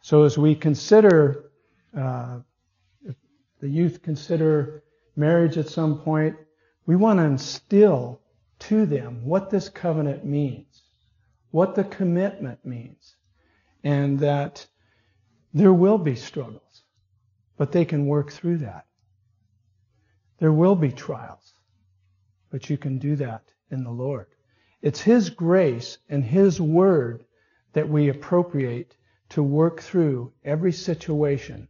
[0.00, 1.50] So as we consider,
[1.96, 2.38] uh,
[3.60, 4.82] the youth consider
[5.16, 6.36] marriage at some point,
[6.86, 8.20] we want to instill
[8.58, 10.82] to them what this covenant means
[11.50, 13.16] what the commitment means,
[13.82, 14.66] and that
[15.54, 16.82] there will be struggles,
[17.56, 18.86] but they can work through that.
[20.38, 21.54] There will be trials,
[22.50, 24.26] but you can do that in the Lord.
[24.82, 27.24] It's His grace and His word
[27.72, 28.96] that we appropriate
[29.30, 31.68] to work through every situation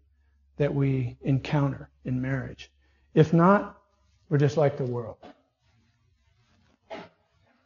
[0.58, 2.70] that we encounter in marriage.
[3.14, 3.80] If not,
[4.28, 5.16] we're just like the world.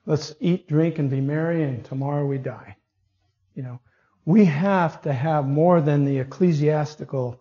[0.07, 2.77] Let's eat, drink, and be merry, and tomorrow we die.
[3.55, 3.81] You know,
[4.25, 7.41] we have to have more than the ecclesiastical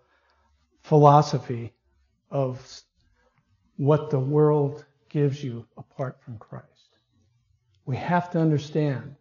[0.84, 1.74] philosophy
[2.30, 2.84] of
[3.78, 6.68] what the world gives you apart from Christ.
[7.86, 9.16] We have to understand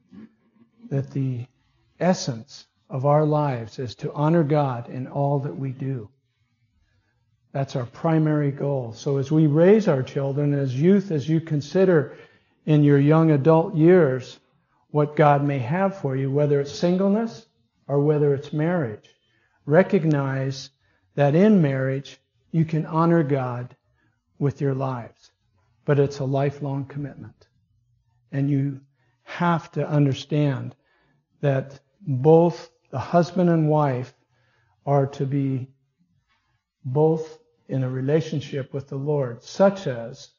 [0.91, 1.47] that the
[1.99, 6.11] essence of our lives is to honor God in all that we do.
[7.53, 8.92] That's our primary goal.
[8.92, 12.16] So as we raise our children, as youth, as you consider
[12.64, 14.38] in your young adult years
[14.90, 17.46] what God may have for you, whether it's singleness
[17.88, 19.09] or whether it's marriage.
[19.66, 20.70] Recognize
[21.16, 22.18] that in marriage
[22.53, 23.74] you can honor God
[24.38, 25.32] with your lives,
[25.84, 27.48] but it's a lifelong commitment.
[28.30, 28.80] And you
[29.24, 30.76] have to understand
[31.40, 34.14] that both the husband and wife
[34.86, 35.68] are to be
[36.84, 37.39] both
[37.71, 40.31] in a relationship with the Lord, such as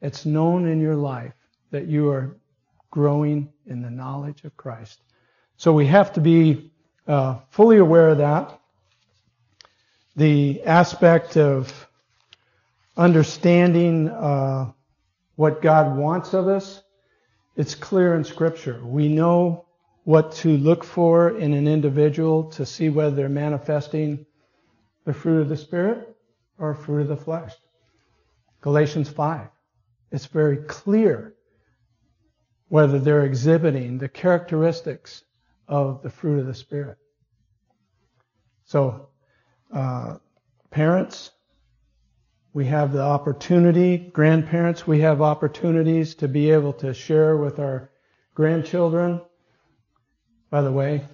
[0.00, 1.34] it's known in your life
[1.72, 2.36] that you are
[2.90, 5.02] growing in the knowledge of Christ.
[5.56, 6.70] So we have to be
[7.08, 8.60] uh, fully aware of that.
[10.14, 11.88] The aspect of
[12.96, 14.70] understanding uh,
[15.34, 16.82] what God wants of us,
[17.56, 18.80] it's clear in Scripture.
[18.84, 19.66] We know
[20.04, 24.24] what to look for in an individual to see whether they're manifesting
[25.04, 26.16] the fruit of the Spirit
[26.60, 27.52] or fruit of the flesh.
[28.60, 29.48] Galatians 5.
[30.12, 31.34] It's very clear
[32.68, 35.24] whether they're exhibiting the characteristics
[35.66, 36.98] of the fruit of the Spirit.
[38.64, 39.08] So,
[39.72, 40.18] uh,
[40.70, 41.30] parents,
[42.52, 47.90] we have the opportunity, grandparents, we have opportunities to be able to share with our
[48.34, 49.20] grandchildren.
[50.50, 51.04] By the way,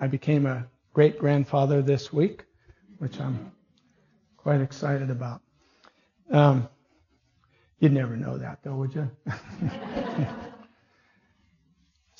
[0.00, 2.44] I became a great grandfather this week,
[2.98, 3.52] which I'm
[4.42, 5.40] quite excited about.
[6.30, 6.68] Um,
[7.78, 9.10] you'd never know that though, would you?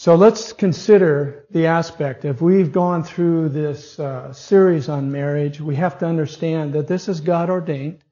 [0.00, 2.24] So let's consider the aspect.
[2.24, 7.06] If we've gone through this uh, series on marriage, we have to understand that this
[7.06, 8.02] is God ordained.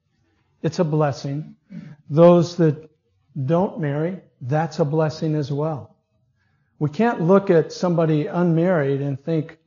[0.61, 1.55] It's a blessing.
[2.07, 2.91] Those that
[3.43, 5.95] don't marry, that's a blessing as well.
[6.77, 9.57] We can't look at somebody unmarried and think,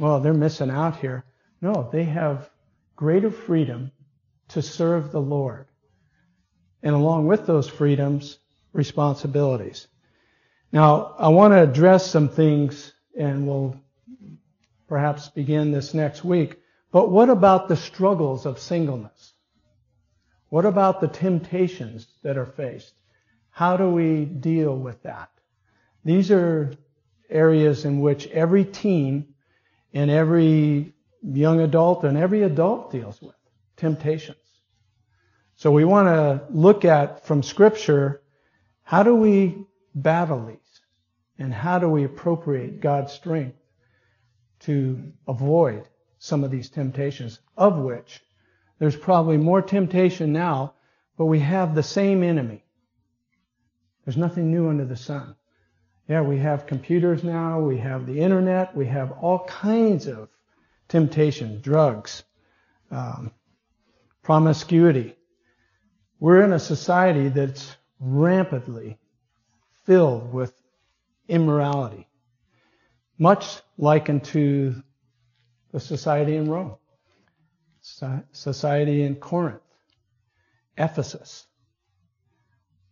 [0.00, 1.24] well, they're missing out here.
[1.60, 2.50] No, they have
[2.96, 3.90] greater freedom
[4.48, 5.66] to serve the Lord.
[6.82, 8.38] And along with those freedoms,
[8.72, 9.88] responsibilities.
[10.72, 13.76] Now, I want to address some things, and we'll
[14.88, 16.58] perhaps begin this next week,
[16.92, 19.32] But what about the struggles of singleness?
[20.50, 22.92] What about the temptations that are faced?
[23.50, 25.30] How do we deal with that?
[26.04, 26.74] These are
[27.30, 29.34] areas in which every teen
[29.94, 30.92] and every
[31.22, 33.36] young adult and every adult deals with
[33.76, 34.38] temptations.
[35.54, 38.22] So we want to look at from scripture,
[38.82, 39.64] how do we
[39.94, 40.58] battle these?
[41.38, 43.56] And how do we appropriate God's strength
[44.60, 48.22] to avoid some of these temptations, of which
[48.78, 50.74] there's probably more temptation now,
[51.16, 52.64] but we have the same enemy.
[54.04, 55.36] There's nothing new under the sun.
[56.08, 60.28] Yeah, we have computers now, we have the internet, we have all kinds of
[60.92, 62.22] temptation, drugs,
[62.90, 63.32] um,
[64.22, 65.16] promiscuity.
[66.20, 68.98] We're in a society that's rampantly
[69.86, 70.52] filled with
[71.28, 72.06] immorality,
[73.16, 74.82] much likened to
[75.72, 76.76] the society in Rome,
[78.32, 79.62] society in Corinth,
[80.76, 81.46] Ephesus.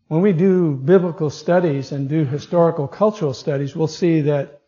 [0.09, 4.62] When we do biblical studies and do historical cultural studies, we'll see that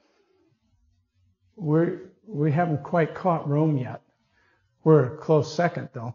[1.57, 4.03] we're, we haven't quite caught Rome yet.
[4.85, 6.15] We're a close second though.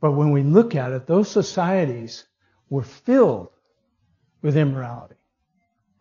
[0.00, 2.24] But when we look at it, those societies
[2.68, 3.48] were filled
[4.42, 5.16] with immorality.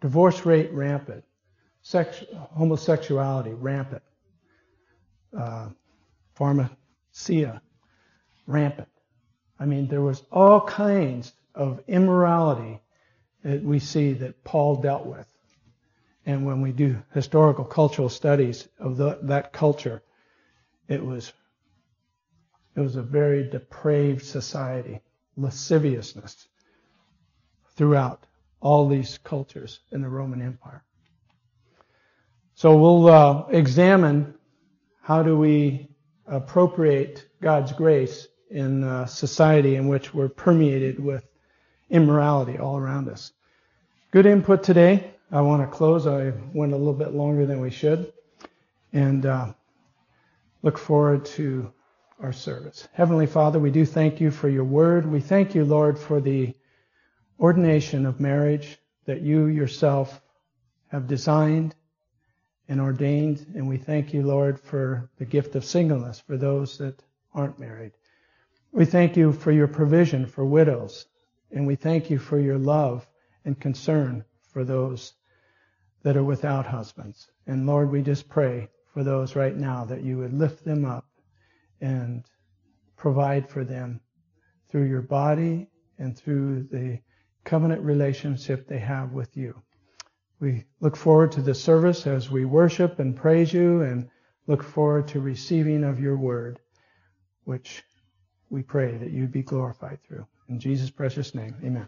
[0.01, 1.23] Divorce rate rampant.
[1.81, 2.23] Sex,
[2.57, 4.03] homosexuality rampant.
[5.37, 5.69] Uh,
[6.35, 7.61] pharmacia
[8.47, 8.89] rampant.
[9.59, 12.81] I mean, there was all kinds of immorality
[13.43, 15.27] that we see that Paul dealt with.
[16.25, 20.01] And when we do historical cultural studies of the, that culture,
[20.87, 21.33] it was
[22.75, 24.99] it was a very depraved society,
[25.37, 26.47] lasciviousness
[27.75, 28.25] throughout
[28.59, 30.83] all these cultures in the Roman Empire.
[32.55, 34.33] So we'll uh, examine
[35.01, 35.87] how do we
[36.27, 41.25] appropriate God's grace in a society in which we're permeated with
[41.89, 43.31] immorality all around us.
[44.11, 45.14] Good input today.
[45.35, 46.07] I want to close.
[46.07, 48.13] I went a little bit longer than we should.
[48.93, 49.51] And uh,
[50.61, 51.73] look forward to
[52.21, 52.87] our service.
[52.93, 55.05] Heavenly Father, we do thank you for your word.
[55.05, 56.53] We thank you, Lord, for the
[57.37, 58.77] ordination of marriage
[59.07, 60.21] that you yourself
[60.87, 61.75] have designed
[62.69, 63.45] and ordained.
[63.55, 67.91] And we thank you, Lord, for the gift of singleness for those that aren't married.
[68.71, 71.07] We thank you for your provision for widows
[71.51, 73.05] and we thank you for your love
[73.43, 74.23] and concern
[74.53, 75.11] for those
[76.05, 77.27] that are without husbands.
[77.47, 81.07] And Lord, we just pray for those right now that you would lift them up
[81.81, 82.23] and
[82.95, 83.99] provide for them
[84.69, 86.99] through your body and through the
[87.43, 89.59] covenant relationship they have with you.
[90.39, 94.07] We look forward to the service as we worship and praise you and
[94.45, 96.59] look forward to receiving of your word,
[97.45, 97.83] which
[98.51, 100.27] we pray that you be glorified through.
[100.49, 101.87] In Jesus' precious name, amen.